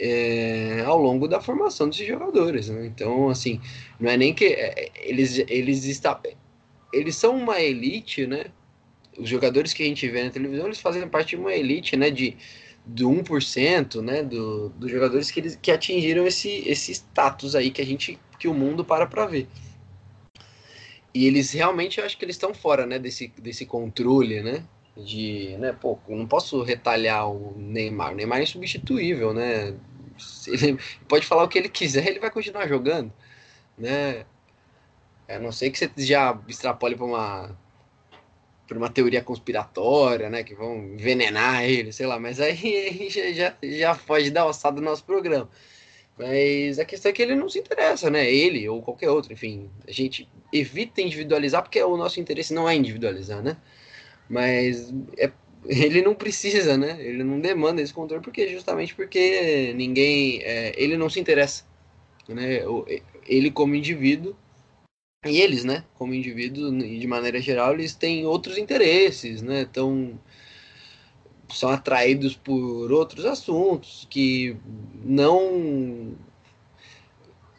[0.00, 2.70] é, ao longo da formação desses jogadores.
[2.70, 2.86] Né?
[2.86, 3.60] Então, assim,
[4.00, 6.18] não é nem que é, eles eles está,
[6.92, 8.46] eles são uma elite, né?
[9.18, 12.10] Os jogadores que a gente vê na televisão, eles fazem parte de uma elite, né,
[12.10, 12.36] de
[12.86, 17.82] do 1%, né, do, dos jogadores que, eles, que atingiram esse, esse status aí que
[17.82, 19.46] a gente que o mundo para para ver.
[21.12, 24.64] E eles realmente, eu acho que eles estão fora, né, desse, desse controle, né?
[24.96, 28.12] De, né, pô, não posso retalhar o Neymar.
[28.12, 29.74] O Neymar é insubstituível, né?
[30.46, 33.12] Ele pode falar o que ele quiser, ele vai continuar jogando,
[33.76, 34.24] né?
[35.28, 37.58] A não sei que você já extrapole para uma
[38.66, 43.98] para uma teoria conspiratória, né, que vão envenenar ele, sei lá, mas aí, já, já,
[44.32, 45.50] dar ossada no nosso programa.
[46.16, 48.30] Mas a questão é que ele não se interessa, né?
[48.30, 49.70] Ele ou qualquer outro, enfim.
[49.88, 53.56] A gente evita individualizar porque o nosso interesse não é individualizar, né?
[54.28, 55.32] Mas é,
[55.66, 56.96] ele não precisa, né?
[57.00, 61.64] Ele não demanda esse controle porque justamente porque ninguém, é, ele não se interessa,
[62.28, 62.60] né?
[63.26, 64.34] Ele como indivíduo
[65.26, 65.84] e eles, né?
[65.94, 69.62] Como indivíduo de maneira geral, eles têm outros interesses, né?
[69.62, 70.18] Então
[71.50, 74.56] são atraídos por outros assuntos que
[75.04, 76.16] não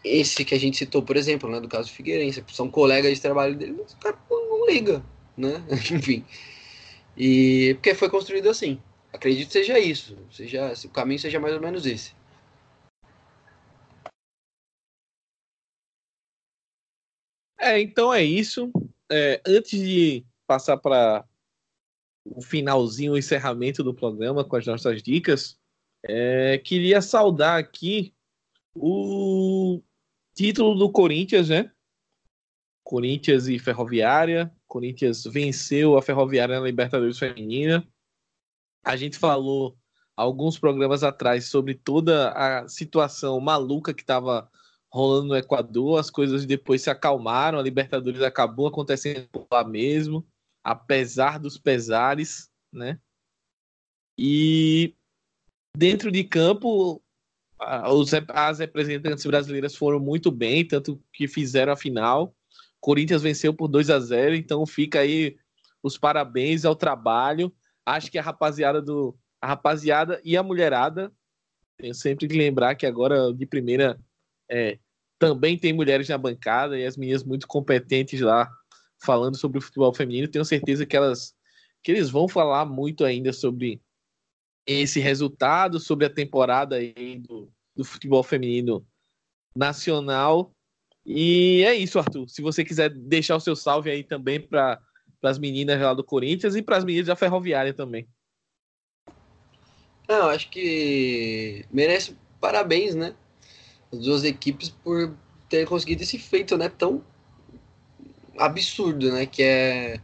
[0.04, 3.56] esse que a gente citou, por exemplo, né, do caso Figueirense, são colegas de trabalho
[3.56, 5.04] dele, mas o cara não liga,
[5.38, 5.64] né?
[5.92, 6.26] Enfim.
[7.24, 8.82] E porque foi construído assim.
[9.14, 12.16] Acredito que seja isso, seja, o caminho seja mais ou menos esse.
[17.60, 18.72] É, então é isso.
[19.12, 21.24] É, antes de passar para
[22.26, 25.60] o finalzinho, o encerramento do programa com as nossas dicas,
[26.04, 28.16] é, queria saudar aqui
[28.74, 29.80] o
[30.34, 31.72] título do Corinthians, né?
[32.84, 34.52] Corinthians e Ferroviária.
[34.68, 37.88] Corinthians venceu a Ferroviária na Libertadores Feminina.
[38.84, 39.78] A gente falou
[40.16, 44.50] alguns programas atrás sobre toda a situação maluca que estava
[44.92, 46.00] rolando no Equador.
[46.00, 47.60] As coisas depois se acalmaram.
[47.60, 50.28] A Libertadores acabou acontecendo lá mesmo,
[50.64, 53.00] apesar dos pesares, né?
[54.18, 54.96] E
[55.76, 57.02] dentro de campo,
[57.58, 62.36] as representantes brasileiras foram muito bem, tanto que fizeram a final.
[62.82, 65.38] Corinthians venceu por 2 a 0 então fica aí
[65.84, 67.54] os parabéns ao trabalho.
[67.86, 71.12] Acho que a rapaziada do a rapaziada e a mulherada,
[71.78, 74.00] tenho sempre que lembrar que agora de primeira
[74.48, 74.78] é,
[75.18, 78.48] também tem mulheres na bancada e as meninas muito competentes lá
[79.04, 80.28] falando sobre o futebol feminino.
[80.28, 81.34] Tenho certeza que elas
[81.84, 83.82] que eles vão falar muito ainda sobre
[84.68, 88.86] esse resultado, sobre a temporada aí do, do futebol feminino
[89.56, 90.54] nacional
[91.06, 92.30] e é isso, Arthur.
[92.30, 94.80] Se você quiser deixar o seu salve aí também para
[95.24, 98.08] as meninas lá do Corinthians e para as meninas da Ferroviária também.
[100.08, 103.16] Não, acho que merece parabéns, né?
[103.92, 105.16] As duas equipes por
[105.50, 106.70] ter conseguido esse feito, né?
[106.70, 107.04] Tão
[108.38, 109.26] absurdo, né?
[109.26, 110.02] Que é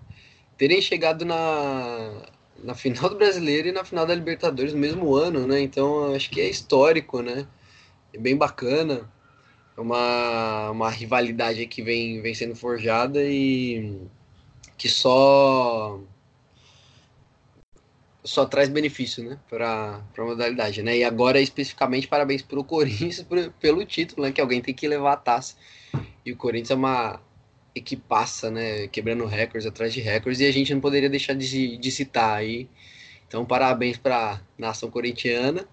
[0.58, 2.26] terem chegado na,
[2.64, 5.60] na final do Brasileiro e na final da Libertadores no mesmo ano, né?
[5.62, 7.48] Então acho que é histórico, né?
[8.14, 9.12] É bem bacana.
[9.78, 13.96] É uma, uma rivalidade que vem, vem sendo forjada e
[14.76, 16.00] que só
[18.24, 20.98] só traz benefício, né, para a modalidade, né?
[20.98, 24.88] E agora especificamente parabéns para o Corinthians por, pelo título, né, que alguém tem que
[24.88, 25.56] levar a taça.
[26.26, 27.22] E o Corinthians é uma
[27.76, 31.92] equipaça, né, quebrando recordes atrás de recordes e a gente não poderia deixar de, de
[31.92, 32.68] citar aí.
[33.28, 35.68] Então, parabéns para a nação corintiana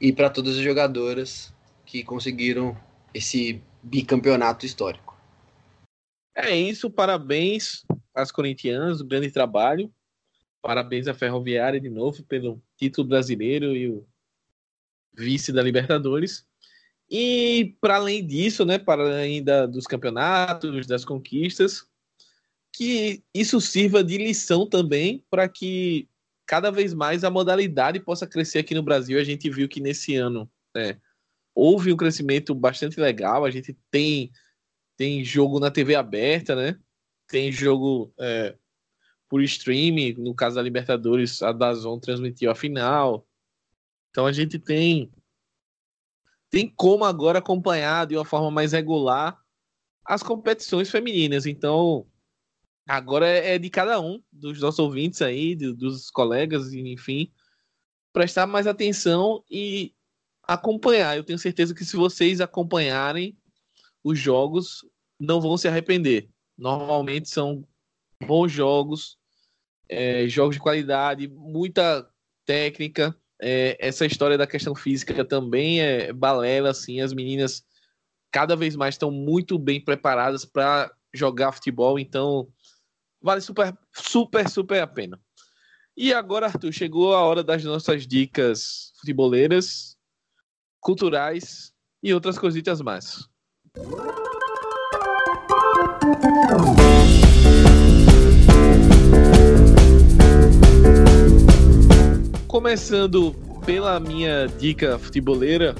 [0.00, 1.52] e para todas as jogadoras
[1.84, 2.76] que conseguiram
[3.12, 5.16] esse bicampeonato histórico.
[6.34, 7.84] É isso, parabéns
[8.14, 9.92] às corintianas, grande trabalho.
[10.62, 14.06] Parabéns à Ferroviária de novo pelo título brasileiro e o
[15.16, 16.46] vice da Libertadores.
[17.10, 21.86] E para além disso, né, para além dos campeonatos, das conquistas,
[22.72, 26.08] que isso sirva de lição também para que
[26.46, 29.18] cada vez mais a modalidade possa crescer aqui no Brasil.
[29.18, 31.00] A gente viu que nesse ano, né,
[31.58, 33.44] houve um crescimento bastante legal.
[33.44, 34.30] A gente tem,
[34.96, 36.78] tem jogo na TV aberta, né?
[37.26, 38.56] Tem jogo é,
[39.28, 43.26] por streaming, no caso da Libertadores, a Dazon transmitiu a final.
[44.10, 45.10] Então a gente tem
[46.48, 49.36] tem como agora acompanhar de uma forma mais regular
[50.04, 51.44] as competições femininas.
[51.44, 52.06] Então
[52.86, 57.32] agora é de cada um dos nossos ouvintes aí, dos colegas, enfim,
[58.12, 59.92] prestar mais atenção e
[60.48, 61.14] acompanhar.
[61.14, 63.36] Eu tenho certeza que se vocês acompanharem
[64.02, 64.84] os jogos,
[65.20, 66.30] não vão se arrepender.
[66.56, 67.62] Normalmente são
[68.24, 69.18] bons jogos,
[69.88, 72.08] é, jogos de qualidade, muita
[72.46, 73.14] técnica.
[73.40, 77.00] É, essa história da questão física também é balela, assim.
[77.02, 77.62] As meninas
[78.32, 82.48] cada vez mais estão muito bem preparadas para jogar futebol, então
[83.20, 85.20] vale super, super, super a pena.
[85.96, 89.97] E agora, Arthur, chegou a hora das nossas dicas futeboleiras
[90.80, 91.72] culturais
[92.02, 93.28] e outras cositas mais.
[102.46, 105.74] Começando pela minha dica futeboleira,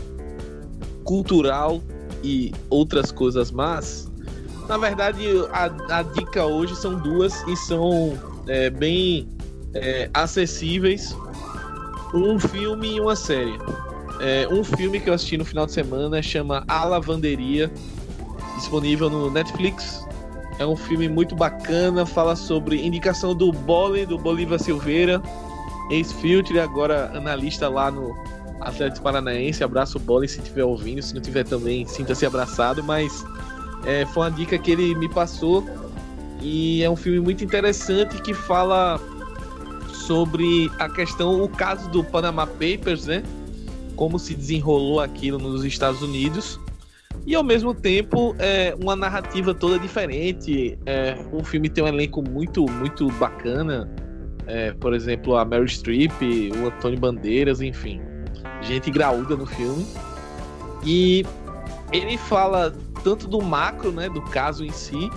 [1.04, 1.82] cultural
[2.22, 4.08] e outras coisas más.
[4.68, 9.26] Na verdade, a, a dica hoje são duas e são é, bem
[9.72, 11.16] é, acessíveis.
[12.14, 13.58] Um filme e uma série.
[14.20, 17.70] É, um filme que eu assisti no final de semana chama A Lavanderia,
[18.56, 20.04] disponível no Netflix.
[20.58, 25.22] É um filme muito bacana, fala sobre indicação do Bole, do Bolívar Silveira,
[25.90, 28.16] ex-Filter, agora analista lá no
[28.60, 29.62] Atlético Paranaense.
[29.62, 32.82] Abraço bola se estiver ouvindo, se não tiver também, sinta-se abraçado.
[32.82, 33.24] Mas
[33.86, 35.64] é, foi uma dica que ele me passou
[36.40, 39.00] e é um filme muito interessante que fala
[39.92, 43.22] sobre a questão, o caso do Panama Papers, né?
[43.98, 46.58] Como se desenrolou aquilo nos Estados Unidos
[47.26, 50.78] e ao mesmo tempo é uma narrativa toda diferente.
[50.86, 53.86] É, o filme tem um elenco muito, muito bacana.
[54.46, 56.12] É, por exemplo, a Mary Streep,
[56.56, 58.00] o Antônio Bandeiras, enfim,
[58.62, 59.86] gente graúda no filme.
[60.82, 61.26] E
[61.92, 62.74] ele fala
[63.04, 65.10] tanto do macro, né, do caso em si,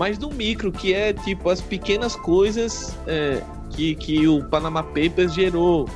[0.00, 5.32] mas do micro, que é tipo as pequenas coisas é, que, que o Panama Papers
[5.32, 5.88] gerou.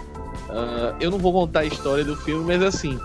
[0.48, 2.98] Uh, eu não vou contar a história do filme, mas assim,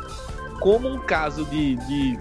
[0.59, 2.19] como um caso de, de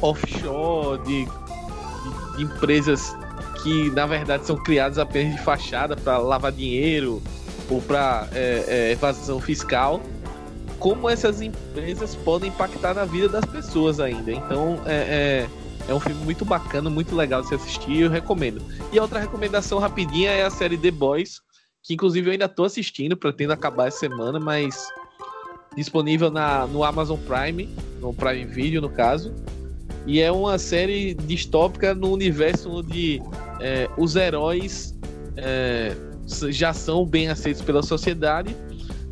[0.00, 3.14] offshore, de, de, de empresas
[3.62, 7.20] que na verdade são criadas apenas de fachada para lavar dinheiro
[7.68, 10.00] ou para é, é, evasão fiscal,
[10.78, 14.30] como essas empresas podem impactar na vida das pessoas ainda.
[14.30, 15.48] Então é,
[15.88, 18.62] é, é, um filme muito bacana, muito legal de se assistir, eu recomendo.
[18.92, 21.40] E outra recomendação rapidinha é a série The Boys,
[21.86, 24.88] que inclusive eu ainda estou assistindo, pretendo acabar essa semana, mas
[25.76, 27.68] disponível na, no Amazon Prime,
[28.00, 29.32] no Prime Video no caso.
[30.04, 33.22] E é uma série distópica no universo onde
[33.60, 34.98] é, os heróis
[35.36, 35.94] é,
[36.48, 38.56] já são bem aceitos pela sociedade,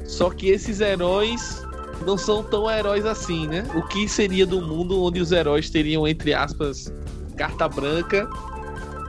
[0.04, 1.62] só que esses heróis
[2.04, 3.64] não são tão heróis assim, né?
[3.76, 6.92] O que seria do mundo onde os heróis teriam, entre aspas,
[7.36, 8.28] carta branca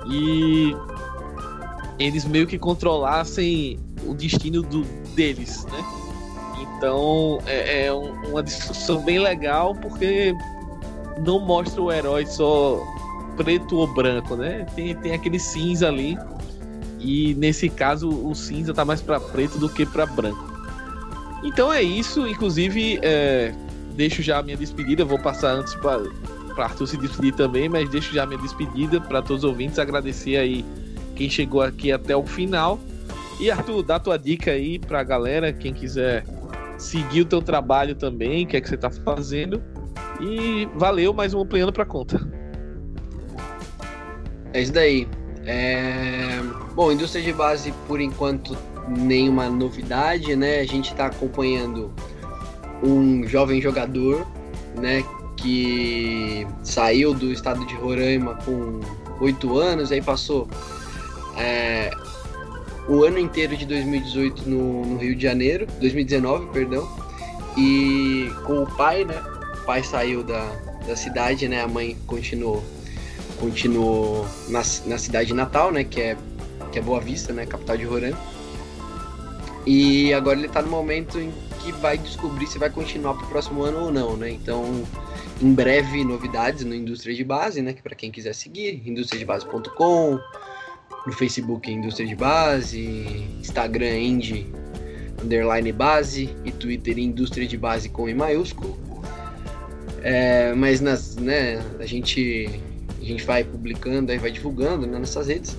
[0.07, 0.76] e
[2.00, 4.84] eles meio que controlassem o destino do,
[5.16, 5.86] deles, né?
[6.62, 10.34] Então é, é uma discussão bem legal porque
[11.26, 12.82] não mostra o herói só
[13.38, 14.66] preto ou branco, né?
[14.76, 16.18] Tem, tem aquele cinza ali.
[17.00, 20.54] E nesse caso o cinza tá mais para preto do que para branco.
[21.43, 23.54] Então é isso, inclusive é,
[23.96, 26.02] deixo já a minha despedida, vou passar antes para
[26.58, 30.38] Arthur se despedir também, mas deixo já a minha despedida para todos os ouvintes, agradecer
[30.38, 30.66] aí
[31.16, 32.80] quem chegou aqui até o final.
[33.39, 36.24] E Arthur, dá tua dica aí pra galera, quem quiser
[36.78, 39.61] seguir o teu trabalho também, o que é que você tá fazendo.
[40.22, 42.20] E valeu mais um ampliando para conta.
[44.53, 45.07] É isso daí.
[45.45, 46.39] É...
[46.74, 48.57] Bom, indústria de base, por enquanto,
[48.88, 50.59] nenhuma novidade, né?
[50.59, 51.93] A gente está acompanhando
[52.82, 54.26] um jovem jogador,
[54.80, 55.03] né?
[55.36, 58.80] Que saiu do estado de Roraima com
[59.20, 60.47] oito anos, aí passou
[61.38, 61.92] é,
[62.88, 66.88] o ano inteiro de 2018 no, no Rio de Janeiro, 2019, perdão,
[67.58, 69.22] e com o pai, né?
[69.66, 70.46] pai saiu da,
[70.88, 71.62] da cidade, né?
[71.62, 72.64] A mãe continuou
[73.40, 75.84] continuou na, na cidade natal, né?
[75.84, 76.18] Que é,
[76.72, 77.46] que é Boa Vista, né?
[77.46, 78.18] Capital de Roraima.
[79.66, 83.30] E agora ele está no momento em que vai descobrir se vai continuar para o
[83.30, 84.30] próximo ano ou não, né?
[84.30, 84.84] Então,
[85.42, 87.74] em breve, novidades no Indústria de Base, né?
[87.74, 90.20] Que para quem quiser seguir, industriadebase.com,
[91.06, 94.53] no Facebook Indústria de Base, Instagram Indie
[95.22, 98.78] underline base e Twitter Indústria de Base com E maiúsculo.
[100.03, 102.60] É, mas nas, né, a gente
[103.01, 105.58] a gente vai publicando, aí vai divulgando né, nessas redes.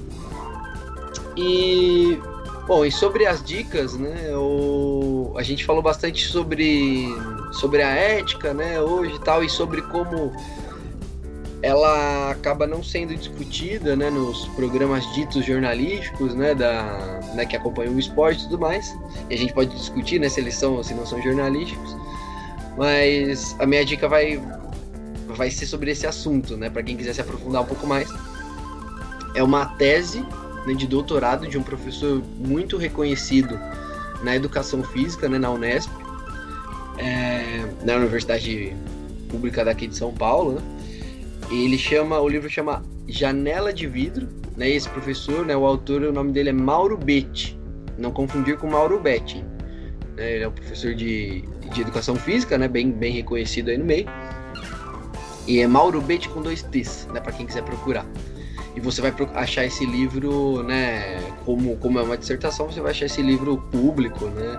[1.36, 2.18] E
[2.66, 7.07] bom, e sobre as dicas, né, o, a gente falou bastante sobre
[7.53, 10.32] sobre a ética, né, hoje e tal e sobre como
[11.62, 17.94] ela acaba não sendo discutida, né, nos programas ditos jornalísticos, né, da, né, que acompanham
[17.94, 18.94] o esporte e tudo mais.
[19.30, 21.96] E a gente pode discutir, né, se eles são ou se não são jornalísticos.
[22.76, 24.40] Mas a minha dica vai,
[25.28, 26.68] vai ser sobre esse assunto, né?
[26.68, 28.12] Para quem quiser se aprofundar um pouco mais.
[29.34, 30.24] É uma tese
[30.66, 33.59] né, de doutorado de um professor muito reconhecido
[34.22, 35.90] na educação física, né, na Unesp,
[36.98, 38.76] é, na Universidade
[39.30, 40.52] Pública daqui de São Paulo.
[40.52, 40.62] Né?
[41.51, 44.28] Ele chama, o livro chama Janela de Vidro.
[44.57, 44.70] Né?
[44.70, 47.59] Esse professor, né, o autor, o nome dele é Mauro Betti.
[47.99, 49.44] Não confundir com Mauro Betti.
[50.16, 50.34] Né?
[50.34, 52.68] Ele é um professor de de educação física, né?
[52.68, 54.07] Bem, bem reconhecido aí no meio.
[55.47, 57.20] E é Mauro Betti com dois T's, né?
[57.20, 58.07] Para quem quiser procurar.
[58.74, 61.18] E você vai achar esse livro, né?
[61.44, 64.59] Como, como é uma dissertação, você vai achar esse livro público, né?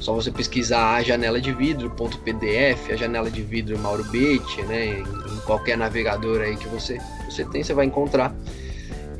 [0.00, 5.00] Só você pesquisar a janela de vidro.pdf, a janela de vidro Mauro Betti, né?
[5.00, 6.98] Em, qualquer navegador aí que você,
[7.30, 8.34] você tem, você vai encontrar.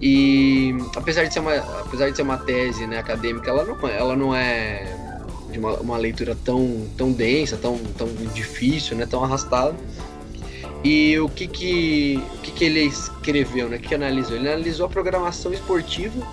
[0.03, 4.17] E apesar de ser uma, apesar de ser uma tese né, acadêmica, ela não, ela
[4.17, 4.85] não é
[5.51, 9.75] de uma, uma, leitura tão, tão densa, tão, tão difícil, né, tão arrastada.
[10.85, 14.37] E o que que, o que que ele escreveu, né, o que, que analisou?
[14.37, 16.27] Ele analisou a programação esportiva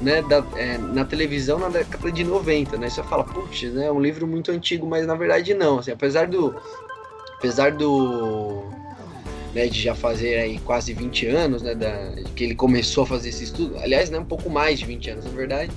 [0.00, 2.88] né, da, é, na televisão na década de 90, né?
[2.88, 6.26] Você fala, putz, né, é um livro muito antigo, mas na verdade não, assim, apesar
[6.26, 6.54] do
[7.36, 8.62] apesar do
[9.54, 13.30] né, de já fazer aí quase 20 anos, né, da, que ele começou a fazer
[13.30, 15.72] esse estudo, aliás, né, um pouco mais de 20 anos, na verdade,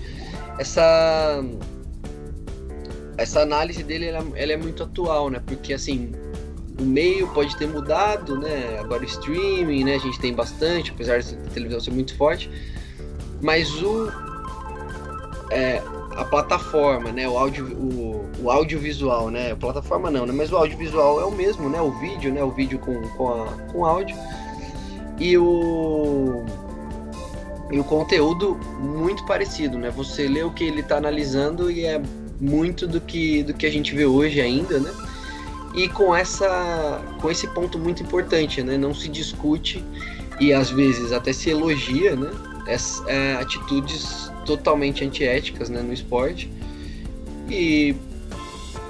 [0.59, 1.43] essa
[3.17, 5.41] essa análise dele ela, ela é muito atual, né?
[5.45, 6.11] Porque assim,
[6.79, 8.79] o meio pode ter mudado, né?
[8.79, 9.95] Agora o streaming, né?
[9.95, 12.49] A gente tem bastante, apesar da televisão ser muito forte,
[13.43, 14.09] mas o
[15.51, 15.83] é,
[16.15, 17.27] a plataforma, né?
[17.27, 19.51] O áudio, o, o audiovisual, né?
[19.51, 20.33] A plataforma não, né?
[20.33, 21.79] Mas o audiovisual é o mesmo, né?
[21.81, 22.41] O vídeo, né?
[22.41, 24.15] O vídeo com com, a, com áudio
[25.19, 26.43] e o
[27.71, 29.91] e o conteúdo muito parecido, né?
[29.91, 32.01] Você lê o que ele está analisando e é
[32.39, 34.91] muito do que, do que a gente vê hoje ainda, né?
[35.73, 38.77] E com essa com esse ponto muito importante, né?
[38.77, 39.83] Não se discute
[40.39, 42.29] e às vezes até se elogia, né?
[42.67, 46.49] As, é, atitudes totalmente antiéticas né, no esporte
[47.49, 47.95] e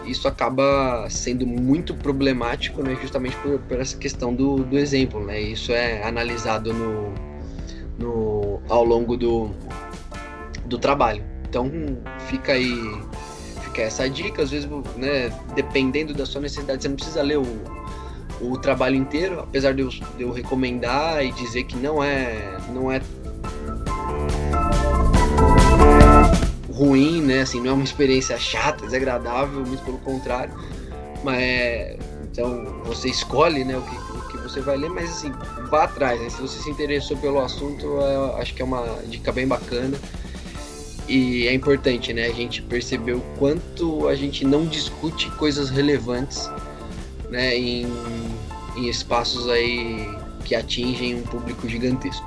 [0.06, 2.98] isso acaba sendo muito problemático, né?
[3.02, 5.40] Justamente por, por essa questão do, do exemplo, né?
[5.40, 7.14] Isso é analisado no,
[7.98, 9.50] no ao longo do,
[10.66, 11.24] do trabalho.
[11.48, 11.72] Então
[12.28, 12.74] fica aí
[13.64, 17.46] fica essa dica, às vezes, né, dependendo da sua necessidade, você não precisa ler o,
[18.42, 22.92] o trabalho inteiro, apesar de eu, de eu recomendar e dizer que não é, não
[22.92, 23.02] é
[26.74, 27.42] ruim, né?
[27.42, 30.54] Assim, não é uma experiência chata, desagradável, muito pelo contrário.
[31.24, 35.32] Mas é, então você escolhe, né, o que, o que você vai ler, mas assim,
[35.70, 36.30] vá atrás, né?
[36.30, 38.00] Se você se interessou pelo assunto,
[38.38, 39.98] acho que é uma dica bem bacana.
[41.08, 42.26] E é importante, né?
[42.26, 46.50] A gente percebeu quanto a gente não discute coisas relevantes,
[47.30, 47.56] né?
[47.56, 47.88] Em,
[48.76, 50.08] em espaços aí
[50.44, 52.26] que atingem um público gigantesco.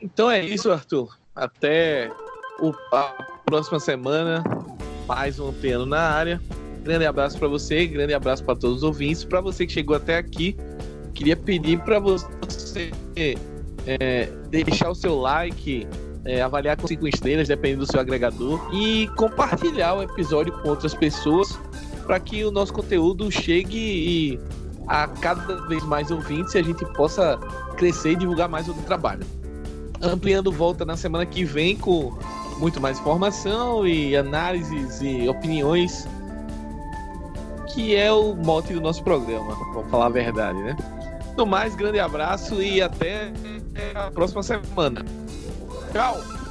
[0.00, 1.16] Então é isso, Arthur.
[1.34, 2.10] Até
[2.60, 3.04] o, a
[3.44, 4.42] próxima semana,
[5.06, 6.40] mais um piano na área.
[6.82, 9.24] Grande abraço para você, grande abraço para todos os ouvintes.
[9.24, 10.56] Para você que chegou até aqui,
[11.14, 12.90] queria pedir para você
[13.86, 15.86] é, deixar o seu like,
[16.24, 20.94] é, avaliar com cinco estrelas, dependendo do seu agregador, e compartilhar o episódio com outras
[20.94, 21.58] pessoas
[22.04, 24.40] para que o nosso conteúdo chegue
[24.88, 27.38] a cada vez mais ouvintes e a gente possa
[27.76, 29.24] crescer e divulgar mais o trabalho.
[30.00, 32.18] Ampliando volta na semana que vem com
[32.62, 36.06] muito mais informação e análises e opiniões,
[37.74, 40.76] que é o mote do nosso programa, vamos falar a verdade, né?
[41.36, 43.32] No mais, grande abraço e até
[43.96, 45.04] a próxima semana.
[45.92, 46.41] Tchau!